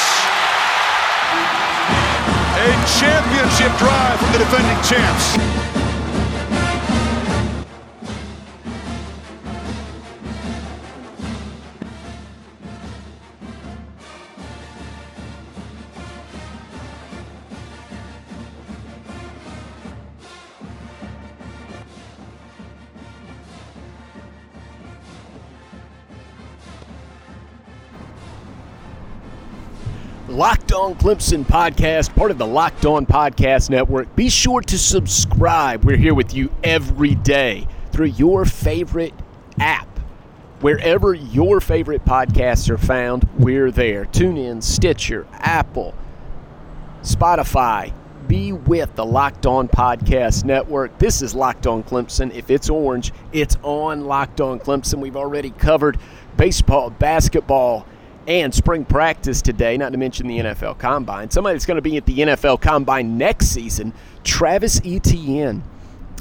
A 2.57 2.73
championship 2.89 3.77
drive 3.77 4.17
from 4.17 4.33
the 4.33 4.39
defending 4.41 4.81
champs. 4.81 5.52
Locked 30.43 30.73
On 30.73 30.97
Clemson 30.97 31.45
podcast, 31.45 32.17
part 32.17 32.33
of 32.33 32.39
the 32.39 32.45
Locked 32.45 32.85
On 32.85 33.07
Podcast 33.07 33.71
Network. 33.71 34.17
Be 34.17 34.29
sure 34.29 34.61
to 34.63 34.77
subscribe. 34.77 35.85
We're 35.85 35.97
here 35.97 36.15
with 36.15 36.35
you 36.35 36.53
every 36.65 37.15
day 37.15 37.69
through 37.93 38.07
your 38.07 38.45
favorite 38.45 39.15
app. 39.61 39.87
Wherever 40.61 41.15
your 41.15 41.61
favorite 41.61 42.05
podcasts 42.05 42.69
are 42.71 42.77
found, 42.77 43.29
we're 43.39 43.71
there. 43.71 44.05
TuneIn, 44.07 44.65
Stitcher, 44.65 45.29
Apple, 45.35 45.95
Spotify. 47.03 47.93
Be 48.27 48.53
with 48.53 48.97
the 48.97 49.05
Locked 49.05 49.47
On 49.47 49.69
Podcast 49.69 50.45
Network. 50.45 50.99
This 50.99 51.23
is 51.23 51.37
Locked 51.37 51.69
On 51.69 51.85
Clemson. 51.85 52.35
If 52.35 52.51
it's 52.51 52.69
orange, 52.69 53.13
it's 53.33 53.57
on 53.63 54.07
Locked 54.07 54.41
On 54.41 54.59
Clemson. 54.59 54.99
We've 54.99 55.15
already 55.17 55.51
covered 55.51 56.01
baseball, 56.37 56.91
basketball, 56.91 57.87
and 58.27 58.55
spring 58.55 58.85
practice 58.85 59.43
today, 59.43 59.77
not 59.77 59.93
to 59.93 59.99
mention 59.99 60.27
the 60.27 60.39
NFL 60.39 60.79
Combine. 60.79 61.31
Somebody 61.31 61.55
that's 61.55 61.67
going 61.67 61.77
to 61.77 61.83
be 61.83 61.97
at 61.97 62.07
the 62.07 62.19
NFL 62.19 62.61
Combine 62.61 63.19
next 63.19 63.49
season, 63.49 63.93
Travis 64.25 64.81
Etienne. 64.85 65.63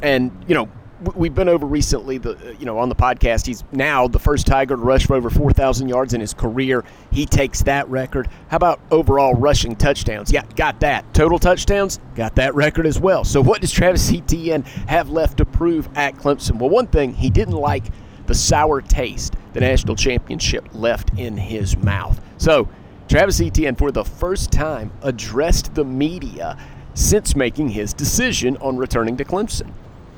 And, 0.04 0.32
you 0.48 0.56
know, 0.56 0.70
we've 1.16 1.34
been 1.34 1.50
over 1.50 1.66
recently 1.66 2.18
the 2.18 2.32
uh, 2.32 2.52
you 2.60 2.66
know 2.66 2.78
on 2.78 2.90
the 2.90 2.96
podcast 2.96 3.46
he's 3.46 3.64
now 3.72 4.08
the 4.08 4.20
first 4.20 4.46
tiger 4.46 4.76
to 4.76 4.82
rush 4.82 5.08
for 5.08 5.16
over 5.16 5.30
4000 5.30 5.90
yards 5.90 6.14
in 6.14 6.22
his 6.22 6.34
career. 6.34 6.84
He 7.12 7.26
takes 7.26 7.64
that 7.64 7.88
record. 7.90 8.30
How 8.50 8.58
about 8.58 8.80
overall 8.92 9.34
rushing 9.34 9.76
touchdowns? 9.76 10.32
Yeah 10.32 10.44
got 10.56 10.80
that. 10.82 11.12
Total 11.14 11.40
touchdowns? 11.40 12.00
Got 12.16 12.36
that 12.36 12.54
record 12.56 12.86
as 12.86 13.00
well. 13.00 13.24
So 13.24 13.42
what 13.42 13.62
does 13.62 13.72
travis 13.72 14.12
etienne 14.12 14.64
have 14.88 15.10
left 15.10 15.38
to 15.38 15.46
prove 15.46 15.90
at 15.96 16.16
clemson? 16.16 16.60
Well 16.60 16.70
one 16.70 16.88
thing 16.88 17.14
he 17.14 17.30
didn't 17.30 17.56
like 17.56 17.86
the 18.28 18.36
sour 18.36 18.82
taste 18.82 19.36
the 19.54 19.60
national 19.60 19.96
championship 19.96 20.68
left 20.74 21.18
in 21.18 21.38
his 21.38 21.78
mouth. 21.78 22.20
So, 22.38 22.70
Travis 23.08 23.42
Etienne, 23.42 23.76
for 23.76 23.92
the 23.92 24.06
first 24.06 24.52
time, 24.52 24.92
addressed 25.02 25.76
the 25.76 25.84
media 25.84 26.58
since 26.94 27.36
making 27.36 27.70
his 27.70 27.94
decision 27.94 28.58
on 28.58 28.78
returning 28.78 29.18
to 29.18 29.26
Clemson. 29.26 29.72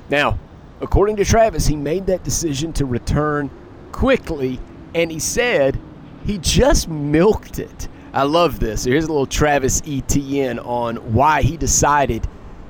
Now, 0.10 0.38
according 0.82 1.16
to 1.16 1.26
Travis, 1.26 1.66
he 1.66 1.76
made 1.76 2.06
that 2.08 2.24
decision 2.24 2.72
to 2.74 2.86
return 2.86 3.50
quickly, 3.92 4.60
and 4.94 5.12
he 5.12 5.20
said 5.20 5.80
he 6.26 6.38
just 6.38 6.88
milked 6.88 7.60
it. 7.60 7.88
I 8.13 8.24
love 8.24 8.60
this. 8.60 8.84
Here's 8.84 9.06
a 9.06 9.08
little 9.08 9.26
Travis 9.26 9.82
Etienne 9.88 10.60
on 10.60 10.98
why 11.13 11.42
he 11.42 11.58
decided 11.58 12.28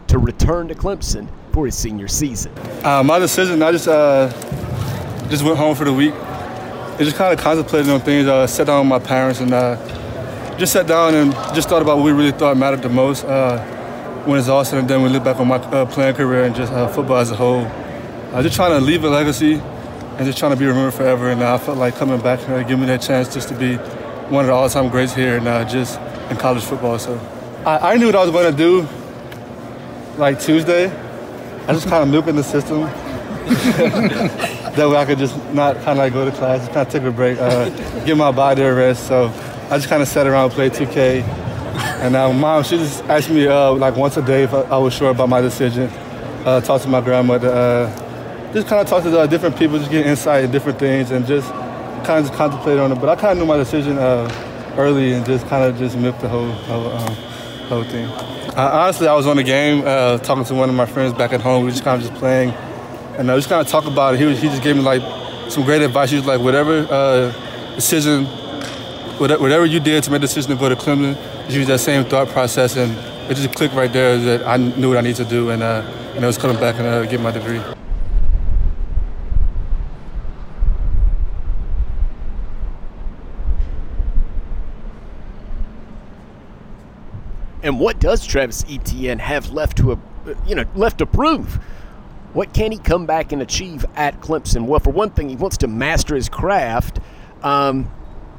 to 0.08 0.20
return 0.20 0.70
to 0.70 0.76
Clemson 0.76 1.28
for 1.52 1.66
his 1.66 1.76
senior 1.76 2.08
season. 2.08 2.54
Uh, 2.84 3.04
my 3.04 3.20
decision, 3.20 3.62
I 3.62 3.72
just 3.74 3.88
uh, 3.88 4.32
just 5.34 5.44
went 5.44 5.58
home 5.58 5.76
for 5.76 5.84
the 5.84 5.94
week 5.94 6.14
I 6.94 6.98
just 6.98 7.16
kind 7.16 7.34
of 7.34 7.44
contemplated 7.44 7.90
on 7.90 8.02
things. 8.02 8.28
I 8.28 8.42
uh, 8.42 8.48
sat 8.48 8.68
down 8.68 8.82
with 8.82 8.90
my 8.90 9.00
parents 9.00 9.40
and 9.40 9.52
uh, 9.52 9.78
just 10.60 10.74
sat 10.74 10.86
down 10.86 11.16
and 11.16 11.32
just 11.56 11.68
thought 11.68 11.82
about 11.82 11.98
what 11.98 12.06
we 12.06 12.12
really 12.12 12.32
thought 12.32 12.56
mattered 12.56 12.84
the 12.84 12.90
most 12.90 13.26
uh, 13.26 13.58
when 14.26 14.38
it's 14.38 14.48
all 14.48 14.64
said 14.64 14.78
and 14.78 14.88
done. 14.88 15.02
We 15.02 15.10
look 15.10 15.24
back 15.24 15.40
on 15.40 15.48
my 15.48 15.56
uh, 15.56 15.88
playing 15.88 16.14
career 16.14 16.44
and 16.44 16.56
just 16.56 16.72
uh, 16.72 16.88
football 16.88 17.18
as 17.18 17.32
a 17.32 17.36
whole. 17.36 17.62
I 17.66 18.34
uh, 18.34 18.44
just 18.44 18.56
trying 18.56 18.80
to 18.80 18.80
leave 18.80 19.04
a 19.06 19.10
legacy 19.10 19.56
and 19.56 20.20
just 20.20 20.38
trying 20.38 20.52
to 20.52 20.56
be 20.56 20.68
remembered 20.68 20.94
forever. 20.94 21.32
And 21.32 21.44
I 21.44 21.58
felt 21.58 21.80
like 21.80 21.96
coming 21.96 22.22
back 22.22 22.40
here, 22.42 22.62
giving 22.62 22.82
me 22.82 22.86
that 22.86 23.02
chance 23.02 23.34
just 23.34 23.48
to 23.48 23.56
be 23.56 23.78
one 24.30 24.46
of 24.46 24.50
the 24.50 24.54
all-time 24.54 24.90
greats 24.90 25.16
here 25.16 25.38
and 25.38 25.68
just 25.68 26.00
in 26.30 26.38
college 26.38 26.64
football. 26.64 27.00
So 27.00 27.18
I, 27.66 27.94
I 27.94 27.98
knew 27.98 28.06
what 28.06 28.16
I 28.16 28.22
was 28.24 28.30
going 28.30 28.52
to 28.52 28.56
do 28.56 28.88
like 30.18 30.40
Tuesday. 30.40 30.92
I 31.68 31.74
just 31.74 31.88
kind 31.88 32.04
of 32.04 32.10
milking 32.10 32.36
the 32.36 32.44
system. 32.44 32.88
that 34.76 34.90
way 34.90 34.98
I 34.98 35.06
could 35.06 35.18
just 35.18 35.36
not 35.54 35.76
kind 35.78 35.90
of 35.90 35.98
like 35.98 36.14
go 36.14 36.26
to 36.26 36.32
class, 36.32 36.60
just 36.60 36.72
kind 36.72 36.88
of 36.88 36.94
take 36.94 37.04
a 37.04 37.12
break, 37.12 37.38
uh, 37.40 37.70
give 38.06 38.18
my 38.18 38.32
body 38.32 38.62
a 38.62 38.74
rest. 38.74 39.08
So 39.08 39.32
I 39.70 39.78
just 39.78 39.90
kind 39.90 40.02
of 40.02 40.08
sat 40.08 40.28
around 40.28 40.52
played 40.52 40.74
2K. 40.74 41.24
And 42.04 42.14
now 42.14 42.32
mom, 42.32 42.64
she 42.64 42.78
just 42.78 43.04
asked 43.06 43.30
me 43.30 43.48
uh, 43.48 43.72
like 43.74 43.96
once 43.96 44.18
a 44.18 44.22
day 44.22 44.44
if 44.44 44.54
I, 44.54 44.62
I, 44.62 44.78
was 44.78 44.94
sure 44.94 45.10
about 45.10 45.30
my 45.30 45.42
decision. 45.42 45.90
Uh, 46.46 46.62
talk 46.62 46.82
to 46.82 46.88
my 46.88 47.02
grandmother, 47.02 47.50
uh, 47.50 48.54
just 48.54 48.68
kind 48.68 48.82
of 48.82 48.88
talk 48.88 49.02
to 49.04 49.20
uh, 49.20 49.26
different 49.26 49.58
people, 49.58 49.80
just 49.80 49.90
get 49.90 50.06
insight 50.06 50.44
in 50.44 50.52
different 50.52 50.78
things, 50.78 51.10
and 51.12 51.26
just 51.26 51.50
kind 52.04 52.20
of 52.20 52.26
just 52.26 52.34
contemplate 52.34 52.78
on 52.80 52.92
it. 52.92 52.96
But 52.96 53.10
I 53.10 53.16
kind 53.16 53.32
of 53.32 53.38
knew 53.38 53.46
my 53.46 53.58
decision 53.58 53.98
uh, 53.98 54.30
early 54.78 55.14
and 55.14 55.26
just 55.26 55.48
kind 55.48 55.64
of 55.64 55.78
just 55.78 55.98
milked 55.98 56.20
the 56.20 56.28
whole 56.28 56.52
whole, 56.52 56.92
um, 56.92 57.16
whole 57.70 57.84
thing. 57.86 58.08
honestly, 58.58 59.08
I 59.08 59.16
was 59.16 59.26
on 59.26 59.38
the 59.38 59.44
game 59.44 59.84
talking 60.20 60.44
to 60.44 60.56
one 60.56 60.70
of 60.70 60.76
my 60.76 60.86
friends 60.86 61.14
back 61.14 61.32
at 61.32 61.42
home. 61.42 61.62
We 61.62 61.66
were 61.66 61.72
just 61.72 61.84
kind 61.84 62.02
of 62.02 62.08
just 62.08 62.20
playing 62.20 62.54
and 63.18 63.32
I 63.32 63.36
just 63.36 63.50
kind 63.50 63.62
of 63.62 63.68
talk 63.68 63.86
about 63.86 64.16
it. 64.16 64.20
He, 64.20 64.26
was, 64.26 64.42
he 64.42 64.48
just 64.48 64.64
gave 64.64 64.76
me 64.76 64.82
like 64.82 65.02
some 65.52 65.64
great 65.64 65.82
advice. 65.82 66.10
He 66.10 66.16
was 66.16 66.26
like, 66.26 66.42
whatever 66.42 66.88
uh, 66.90 67.76
decision, 67.76 68.26
whatever 69.18 69.66
you 69.66 69.80
did 69.80 70.04
to 70.04 70.12
make 70.12 70.22
the 70.22 70.28
decision 70.28 70.52
to 70.52 70.58
go 70.58 70.70
to 70.70 70.76
Clemson, 70.76 71.16
just 71.46 71.56
use 71.56 71.68
that 71.68 71.80
same 71.80 72.06
thought 72.06 72.28
process, 72.30 72.76
and 72.78 72.92
it 73.30 73.36
just 73.36 73.54
clicked 73.56 73.76
right 73.76 73.92
there 73.92 74.18
that 74.18 74.48
I 74.48 74.58
knew 74.58 74.90
what 74.90 74.98
I 74.98 75.02
needed 75.02 75.24
to 75.24 75.30
do, 75.30 75.50
and 75.52 75.62
uh, 75.62 75.84
and 76.16 76.24
I 76.24 76.28
was 76.28 76.38
coming 76.38 76.58
back 76.60 76.76
and 76.76 76.88
uh, 76.88 77.06
get 77.06 77.20
my 77.20 77.32
degree. 77.32 77.62
And 87.64 87.80
what 87.80 88.00
does 88.00 88.26
Travis 88.26 88.66
Etienne 88.70 89.20
have 89.20 89.52
left 89.52 89.78
to, 89.78 89.98
you 90.46 90.54
know, 90.54 90.66
left 90.76 90.98
to 90.98 91.06
prove? 91.06 91.60
What 92.34 92.54
can 92.54 92.72
he 92.72 92.80
come 92.80 93.06
back 93.06 93.32
and 93.32 93.42
achieve 93.42 93.86
at 93.96 94.20
Clemson? 94.20 94.66
Well, 94.66 94.80
for 94.80 94.92
one 94.92 95.12
thing, 95.12 95.30
he 95.30 95.36
wants 95.36 95.58
to 95.58 95.68
master 95.68 96.16
his 96.16 96.30
craft. 96.30 97.00
Um, 97.44 97.92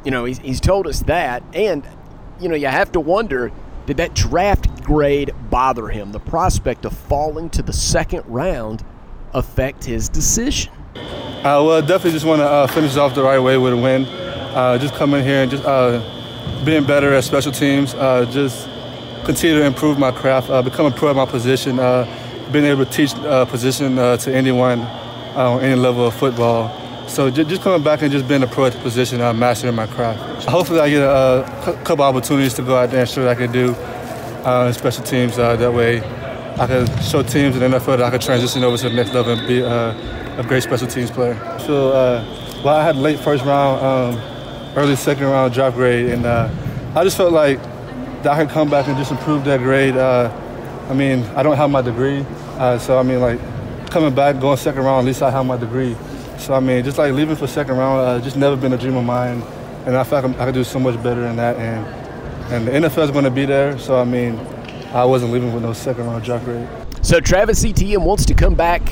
you 0.05 0.11
know, 0.11 0.25
he's, 0.25 0.39
he's 0.39 0.61
told 0.61 0.87
us 0.87 1.01
that. 1.03 1.43
And, 1.55 1.87
you 2.41 2.49
know, 2.49 2.57
you 2.57 2.67
have 2.67 2.91
to 2.93 3.01
wonder 3.01 3.53
did 3.87 3.99
that 3.99 4.15
draft 4.15 4.83
grade 4.83 5.31
bother 5.51 5.89
him? 5.89 6.13
The 6.13 6.21
prospect 6.21 6.87
of 6.87 6.97
falling 6.97 7.51
to 7.51 7.63
the 7.63 7.73
second 7.73 8.25
round 8.27 8.83
affect 9.35 9.85
his 9.85 10.09
decision? 10.09 10.73
Uh, 10.95 11.61
well, 11.63 11.81
definitely 11.83 12.13
just 12.13 12.25
want 12.25 12.41
to 12.41 12.47
uh, 12.47 12.67
finish 12.69 12.97
off 12.97 13.15
the 13.15 13.23
right 13.23 13.39
way 13.39 13.59
with 13.59 13.75
a 13.75 13.77
win. 13.77 14.07
Uh, 14.07 14.79
just 14.79 14.95
coming 14.95 15.23
here 15.23 15.43
and 15.43 15.51
just 15.51 15.65
uh, 15.65 16.01
being 16.65 16.85
better 16.85 17.13
at 17.13 17.25
special 17.25 17.53
teams, 17.53 17.93
uh, 17.95 18.25
just 18.31 18.69
continue 19.27 19.59
to 19.59 19.65
improve 19.65 19.99
my 19.99 20.11
craft, 20.11 20.49
uh, 20.49 20.63
become 20.63 20.87
a 20.87 20.91
pro 20.91 21.11
at 21.11 21.17
my 21.17 21.27
position 21.27 21.79
been 22.55 22.65
able 22.65 22.85
to 22.85 22.91
teach 22.91 23.13
uh, 23.17 23.45
position 23.47 23.99
uh, 23.99 24.17
to 24.17 24.33
anyone 24.33 24.79
uh, 24.81 25.55
on 25.55 25.61
any 25.61 25.75
level 25.75 26.07
of 26.07 26.15
football. 26.15 26.71
So 27.09 27.29
just 27.29 27.63
coming 27.63 27.83
back 27.83 28.01
and 28.01 28.13
just 28.13 28.29
being 28.29 28.45
a 28.45 28.47
pro 28.47 28.67
at 28.67 28.73
the 28.73 28.79
position, 28.79 29.21
uh, 29.21 29.33
mastering 29.33 29.75
my 29.75 29.89
craft. 29.89 30.47
Hopefully, 30.47 30.79
I 30.79 30.89
get 30.89 31.03
a, 31.03 31.81
couple 31.85 32.05
opportunities 32.05 32.55
to 32.55 32.63
go 32.63 32.77
out 32.77 32.91
there 32.91 33.01
and 33.01 33.11
show 33.11 33.27
what 33.27 33.31
I 33.31 33.35
can 33.35 33.51
do 33.51 33.75
uh, 33.75 34.67
in 34.69 34.73
special 34.73 35.03
teams. 35.03 35.37
Uh, 35.37 35.57
that 35.57 35.75
way, 35.75 35.99
I 35.99 36.67
can 36.69 36.87
show 37.03 37.25
teams 37.25 37.57
in 37.57 37.71
the 37.71 37.77
NFL 37.77 37.99
that 37.99 38.03
I 38.03 38.11
can 38.11 38.21
transition 38.21 38.63
over 38.63 38.77
to 38.77 38.89
the 38.89 38.95
next 38.95 39.13
level 39.13 39.37
and 39.37 39.47
be 39.49 39.61
uh, 39.61 40.39
a 40.41 40.45
great 40.47 40.63
special 40.63 40.87
teams 40.87 41.11
player. 41.11 41.35
So, 41.67 41.91
well, 42.65 42.77
I 42.77 42.85
had 42.85 42.95
late 42.95 43.19
first 43.19 43.45
round, 43.45 43.85
um, 43.85 44.77
early 44.77 44.95
second 44.95 45.25
round 45.25 45.53
draft 45.53 45.75
grade, 45.77 46.07
and 46.07 46.25
I 46.25 47.03
just 47.03 47.17
felt 47.17 47.33
like 47.33 47.59
I 48.25 48.45
could 48.45 48.51
come 48.51 48.71
back 48.71 48.87
and 48.87 48.97
just 48.97 49.11
improve 49.11 49.45
that 49.45 49.59
grade. 49.59 49.97
I 49.97 50.93
mean, 50.95 51.25
I 51.35 51.43
don't 51.43 51.57
have 51.57 51.71
my 51.71 51.83
degree, 51.83 52.25
uh, 52.59 52.79
so 52.79 52.99
I 52.99 53.03
mean, 53.03 53.21
like 53.21 53.41
coming 53.91 54.15
back, 54.15 54.41
going 54.41 54.57
second 54.57 54.85
round, 54.85 55.01
at 55.01 55.05
least 55.07 55.23
I 55.23 55.31
have 55.31 55.47
my 55.47 55.57
degree. 55.57 55.97
So 56.39 56.55
I 56.55 56.61
mean, 56.61 56.85
just 56.85 56.99
like 56.99 57.13
leaving 57.13 57.37
for 57.37 57.47
second 57.47 57.77
round, 57.77 58.01
uh, 58.01 58.25
just 58.25 58.37
never 58.37 58.57
been 58.57 58.73
a 58.73 58.79
dream 58.79 58.97
of 58.97 59.05
mine. 59.05 59.43
and 59.87 59.97
I 59.97 60.05
feel 60.05 60.23
like 60.23 60.39
I 60.39 60.45
can 60.47 60.55
do 60.55 60.65
so 60.65 60.79
much 60.79 61.01
better 61.03 61.21
than 61.21 61.37
that. 61.37 61.57
And 61.57 61.87
and 62.53 62.67
the 62.67 62.89
NFL 62.89 63.05
is 63.05 63.11
going 63.11 63.25
to 63.25 63.31
be 63.31 63.47
there, 63.47 63.79
so 63.79 63.99
I 63.99 64.05
mean, 64.05 64.39
I 64.93 65.05
wasn't 65.05 65.33
leaving 65.33 65.53
with 65.53 65.63
no 65.63 65.73
second 65.73 66.07
round 66.07 66.25
draft 66.25 66.45
grade. 66.45 66.69
So 67.03 67.21
Travis 67.21 67.65
Etienne 67.65 68.03
wants 68.05 68.25
to 68.27 68.35
come 68.35 68.55
back. 68.55 68.83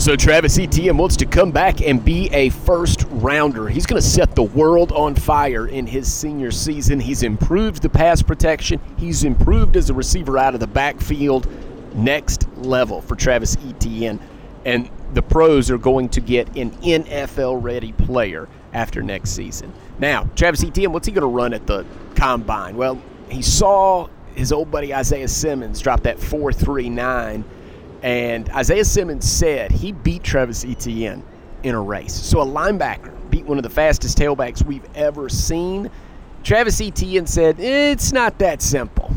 So 0.00 0.16
Travis 0.16 0.58
Etienne 0.58 0.96
wants 0.96 1.14
to 1.16 1.26
come 1.26 1.50
back 1.50 1.82
and 1.82 2.02
be 2.02 2.30
a 2.32 2.48
first 2.48 3.04
rounder. 3.10 3.68
He's 3.68 3.84
going 3.84 4.00
to 4.00 4.08
set 4.08 4.34
the 4.34 4.42
world 4.42 4.92
on 4.92 5.14
fire 5.14 5.66
in 5.66 5.86
his 5.86 6.10
senior 6.10 6.50
season. 6.50 6.98
He's 6.98 7.22
improved 7.22 7.82
the 7.82 7.90
pass 7.90 8.22
protection. 8.22 8.80
He's 8.96 9.24
improved 9.24 9.76
as 9.76 9.90
a 9.90 9.94
receiver 9.94 10.38
out 10.38 10.54
of 10.54 10.60
the 10.60 10.66
backfield. 10.66 11.46
Next 11.94 12.48
level 12.56 13.02
for 13.02 13.14
Travis 13.14 13.58
Etienne. 13.68 14.18
And 14.64 14.88
the 15.12 15.20
pros 15.20 15.70
are 15.70 15.76
going 15.76 16.08
to 16.08 16.22
get 16.22 16.56
an 16.56 16.70
NFL 16.70 17.62
ready 17.62 17.92
player 17.92 18.48
after 18.72 19.02
next 19.02 19.32
season. 19.32 19.70
Now, 19.98 20.30
Travis 20.34 20.64
Etienne, 20.64 20.94
what's 20.94 21.08
he 21.08 21.12
going 21.12 21.20
to 21.20 21.26
run 21.26 21.52
at 21.52 21.66
the 21.66 21.84
combine? 22.14 22.78
Well, 22.78 22.98
he 23.28 23.42
saw 23.42 24.08
his 24.34 24.50
old 24.50 24.70
buddy 24.70 24.94
Isaiah 24.94 25.28
Simmons 25.28 25.78
drop 25.78 26.04
that 26.04 26.18
439 26.18 27.44
and 28.02 28.48
Isaiah 28.50 28.84
Simmons 28.84 29.30
said 29.30 29.70
he 29.70 29.92
beat 29.92 30.22
Travis 30.22 30.64
Etienne 30.64 31.22
in 31.62 31.74
a 31.74 31.80
race. 31.80 32.14
So 32.14 32.40
a 32.40 32.46
linebacker 32.46 33.14
beat 33.30 33.44
one 33.44 33.58
of 33.58 33.62
the 33.62 33.70
fastest 33.70 34.18
tailbacks 34.18 34.64
we've 34.64 34.88
ever 34.94 35.28
seen. 35.28 35.90
Travis 36.42 36.80
Etienne 36.80 37.26
said 37.26 37.60
it's 37.60 38.12
not 38.12 38.38
that 38.38 38.62
simple. 38.62 39.10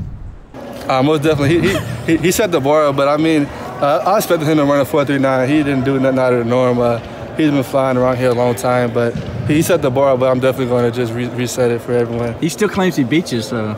Uh, 0.88 1.02
most 1.02 1.24
definitely, 1.24 1.62
he, 1.62 1.78
he, 2.06 2.17
he 2.17 2.32
set 2.32 2.52
the 2.52 2.60
bar 2.60 2.88
up, 2.88 2.98
but 2.98 3.08
I 3.08 3.15
mean, 3.15 3.46
uh, 3.46 4.04
I 4.06 4.17
expected 4.17 4.48
him 4.48 4.58
to 4.58 4.65
run 4.65 4.82
a 4.82 4.86
4.39. 4.86 5.48
He 5.48 5.58
didn't 5.58 5.86
do 5.86 6.00
nothing 6.00 6.19
out 6.19 6.34
of 6.34 6.39
the 6.39 6.46
norm. 6.46 6.80
Uh, 6.80 7.00
he's 7.38 7.52
been 7.52 7.63
flying 7.63 7.96
around 7.96 8.17
here 8.17 8.30
a 8.30 8.34
long 8.34 8.54
time, 8.54 8.93
but 8.93 9.15
he 9.48 9.62
set 9.62 9.82
the 9.82 9.89
bar 9.89 10.13
up. 10.13 10.19
But 10.19 10.30
I'm 10.30 10.41
definitely 10.41 10.67
going 10.67 10.91
to 10.91 10.96
just 10.96 11.13
re- 11.13 11.30
reset 11.30 11.72
it 11.72 11.82
for 11.82 11.93
everyone. 11.93 12.34
He 12.39 12.50
still 12.50 12.67
claims 12.67 12.98
he 12.98 13.06
beat 13.06 13.32
you, 13.32 13.41
so. 13.41 13.72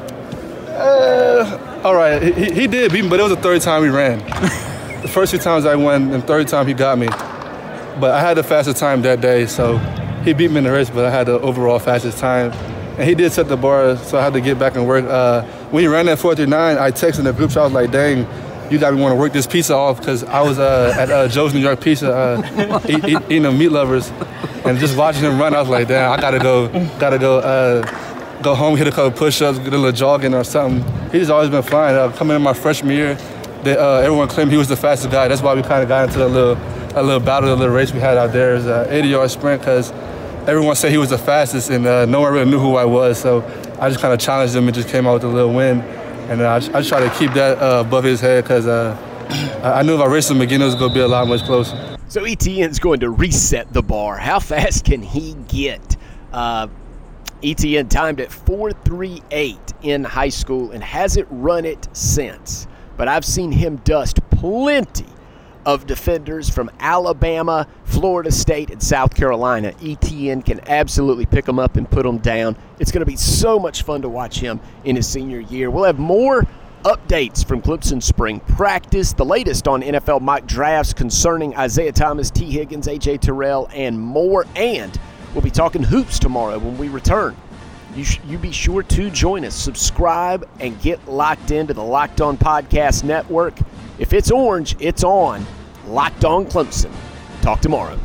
Uh, 0.69 1.81
all 1.83 1.95
right, 1.95 2.21
he, 2.21 2.51
he 2.51 2.67
did 2.67 2.91
beat 2.91 3.03
me, 3.03 3.09
but 3.09 3.19
it 3.19 3.23
was 3.23 3.35
the 3.35 3.41
third 3.41 3.61
time 3.61 3.83
he 3.83 3.89
ran. 3.89 4.19
the 5.05 5.11
first 5.11 5.31
two 5.31 5.37
times 5.37 5.67
I 5.67 5.75
won, 5.75 6.11
and 6.11 6.25
third 6.25 6.47
time 6.47 6.65
he 6.65 6.73
got 6.73 6.97
me. 6.97 7.05
But 7.05 8.11
I 8.11 8.21
had 8.21 8.37
the 8.37 8.43
fastest 8.43 8.77
time 8.77 9.03
that 9.03 9.21
day, 9.21 9.45
so 9.45 9.77
he 10.23 10.33
beat 10.33 10.49
me 10.49 10.57
in 10.57 10.63
the 10.63 10.71
race, 10.71 10.89
but 10.89 11.05
I 11.05 11.11
had 11.11 11.27
the 11.27 11.39
overall 11.39 11.77
fastest 11.77 12.17
time. 12.17 12.51
And 12.97 13.07
he 13.07 13.13
did 13.13 13.31
set 13.31 13.47
the 13.47 13.55
bar, 13.55 13.97
so 13.97 14.17
I 14.17 14.23
had 14.23 14.33
to 14.33 14.41
get 14.41 14.57
back 14.57 14.75
and 14.75 14.87
work. 14.87 15.05
Uh, 15.05 15.43
when 15.69 15.83
he 15.83 15.87
ran 15.87 16.07
that 16.07 16.17
439, 16.17 16.77
I 16.79 16.89
texted 16.89 17.23
the 17.23 17.33
group, 17.33 17.51
so 17.51 17.61
I 17.61 17.65
was 17.65 17.73
like, 17.73 17.91
dang, 17.91 18.25
you 18.71 18.79
got 18.79 18.95
me 18.95 18.99
want 18.99 19.11
to 19.11 19.15
work 19.15 19.31
this 19.31 19.45
pizza 19.45 19.75
off 19.75 19.99
because 19.99 20.23
I 20.23 20.41
was 20.41 20.57
uh, 20.57 20.95
at 20.97 21.11
uh, 21.11 21.27
Joe's 21.27 21.53
New 21.53 21.59
York 21.59 21.81
Pizza 21.81 22.11
uh, 22.11 22.81
eat, 22.89 23.05
eat, 23.05 23.17
eating 23.25 23.43
the 23.43 23.51
meat 23.51 23.69
lovers, 23.69 24.09
and 24.65 24.79
just 24.79 24.97
watching 24.97 25.21
him 25.21 25.39
run, 25.39 25.53
I 25.53 25.59
was 25.59 25.69
like, 25.69 25.87
damn, 25.87 26.11
I 26.11 26.19
gotta 26.19 26.39
go, 26.39 26.67
gotta 26.97 27.19
go, 27.19 27.39
uh, 27.41 28.41
go 28.41 28.55
home, 28.55 28.75
hit 28.75 28.87
a 28.87 28.91
couple 28.91 29.15
push-ups, 29.15 29.59
get 29.59 29.67
a 29.67 29.77
little 29.77 29.91
jogging 29.91 30.33
or 30.33 30.43
something. 30.43 30.83
He's 31.11 31.29
always 31.29 31.51
been 31.51 31.61
flying. 31.61 31.95
Uh, 31.95 32.11
coming 32.11 32.35
in 32.35 32.41
my 32.41 32.53
freshman 32.53 32.95
year, 32.95 33.19
they, 33.65 33.75
uh, 33.75 33.97
everyone 33.97 34.27
claimed 34.27 34.51
he 34.51 34.57
was 34.57 34.69
the 34.69 34.75
fastest 34.75 35.11
guy. 35.11 35.27
That's 35.27 35.41
why 35.41 35.55
we 35.55 35.63
kind 35.63 35.81
of 35.81 35.89
got 35.89 36.07
into 36.07 36.23
a 36.23 36.27
little, 36.27 36.55
a 36.95 37.01
little 37.01 37.19
battle, 37.19 37.51
a 37.51 37.55
little 37.55 37.75
race 37.75 37.91
we 37.91 37.99
had 37.99 38.15
out 38.15 38.31
there. 38.31 38.51
It 38.51 38.57
was 38.57 38.67
an 38.67 38.85
80-yard 38.85 39.31
sprint 39.31 39.61
because 39.61 39.91
everyone 40.47 40.75
said 40.75 40.91
he 40.91 40.99
was 40.99 41.09
the 41.09 41.17
fastest, 41.17 41.71
and 41.71 41.85
uh, 41.85 42.05
no 42.05 42.21
one 42.21 42.31
really 42.31 42.49
knew 42.49 42.59
who 42.59 42.75
I 42.75 42.85
was. 42.85 43.19
So 43.19 43.43
I 43.81 43.89
just 43.89 43.99
kind 43.99 44.13
of 44.13 44.19
challenged 44.19 44.55
him 44.55 44.67
and 44.67 44.75
just 44.75 44.87
came 44.87 45.07
out 45.07 45.15
with 45.15 45.23
a 45.23 45.27
little 45.27 45.53
win. 45.53 45.81
And 46.29 46.41
uh, 46.41 46.51
I, 46.51 46.59
just, 46.59 46.75
I 46.75 46.79
just 46.79 46.89
tried 46.89 47.09
to 47.09 47.15
keep 47.17 47.33
that 47.33 47.57
uh, 47.57 47.81
above 47.81 48.03
his 48.03 48.21
head 48.21 48.43
because 48.43 48.67
uh, 48.67 48.95
I 49.63 49.81
knew 49.81 49.95
if 49.95 50.01
I 50.01 50.05
raced 50.05 50.29
him 50.29 50.41
again, 50.41 50.61
it 50.61 50.65
was 50.65 50.75
going 50.75 50.91
to 50.91 50.95
be 50.95 51.01
a 51.01 51.07
lot 51.07 51.27
much 51.27 51.43
closer. 51.43 51.97
So 52.07 52.23
Etienne's 52.23 52.77
going 52.77 52.99
to 52.99 53.09
reset 53.09 53.73
the 53.73 53.81
bar. 53.81 54.17
How 54.17 54.39
fast 54.39 54.85
can 54.85 55.01
he 55.01 55.33
get? 55.47 55.97
Uh, 56.31 56.67
Etienne 57.43 57.89
timed 57.89 58.21
at 58.21 58.29
4.38 58.29 59.73
in 59.81 60.03
high 60.03 60.29
school 60.29 60.69
and 60.71 60.83
hasn't 60.83 61.27
run 61.31 61.65
it 61.65 61.87
since. 61.93 62.67
But 62.97 63.07
I've 63.07 63.25
seen 63.25 63.51
him 63.51 63.77
dust 63.77 64.19
plenty 64.29 65.05
of 65.65 65.87
defenders 65.87 66.49
from 66.49 66.69
Alabama, 66.79 67.67
Florida 67.85 68.31
State, 68.31 68.69
and 68.69 68.81
South 68.81 69.15
Carolina. 69.15 69.73
Etienne 69.83 70.41
can 70.41 70.61
absolutely 70.69 71.25
pick 71.25 71.45
them 71.45 71.57
up 71.57 71.75
and 71.75 71.89
put 71.89 72.03
them 72.03 72.19
down. 72.19 72.55
It's 72.79 72.91
going 72.91 73.01
to 73.01 73.05
be 73.05 73.15
so 73.15 73.57
much 73.57 73.81
fun 73.83 74.03
to 74.03 74.09
watch 74.09 74.39
him 74.39 74.59
in 74.83 74.95
his 74.95 75.07
senior 75.07 75.39
year. 75.39 75.71
We'll 75.71 75.85
have 75.85 75.97
more 75.97 76.45
updates 76.83 77.43
from 77.45 77.63
Clemson 77.63 78.01
spring 78.01 78.39
practice, 78.41 79.11
the 79.13 79.25
latest 79.25 79.67
on 79.67 79.81
NFL 79.81 80.21
mock 80.21 80.45
drafts 80.45 80.93
concerning 80.93 81.55
Isaiah 81.57 81.91
Thomas, 81.91 82.29
Tee 82.29 82.51
Higgins, 82.51 82.87
AJ 82.87 83.21
Terrell, 83.21 83.67
and 83.73 83.99
more. 83.99 84.45
And 84.55 84.97
we'll 85.33 85.41
be 85.41 85.49
talking 85.49 85.81
hoops 85.81 86.19
tomorrow 86.19 86.59
when 86.59 86.77
we 86.77 86.89
return. 86.89 87.35
You, 87.95 88.03
sh- 88.03 88.19
you 88.27 88.37
be 88.37 88.51
sure 88.51 88.83
to 88.83 89.09
join 89.09 89.45
us, 89.45 89.55
subscribe, 89.55 90.47
and 90.59 90.79
get 90.81 91.07
locked 91.07 91.51
into 91.51 91.73
the 91.73 91.83
Locked 91.83 92.19
On 92.19 92.37
Podcast 92.37 93.03
Network. 93.03 93.53
If 93.97 94.11
it's 94.11 94.31
orange, 94.31 94.75
it's 94.79 95.03
on. 95.03 95.45
Locked 95.87 96.25
On 96.25 96.45
Clemson. 96.45 96.91
Talk 97.41 97.61
tomorrow. 97.61 97.97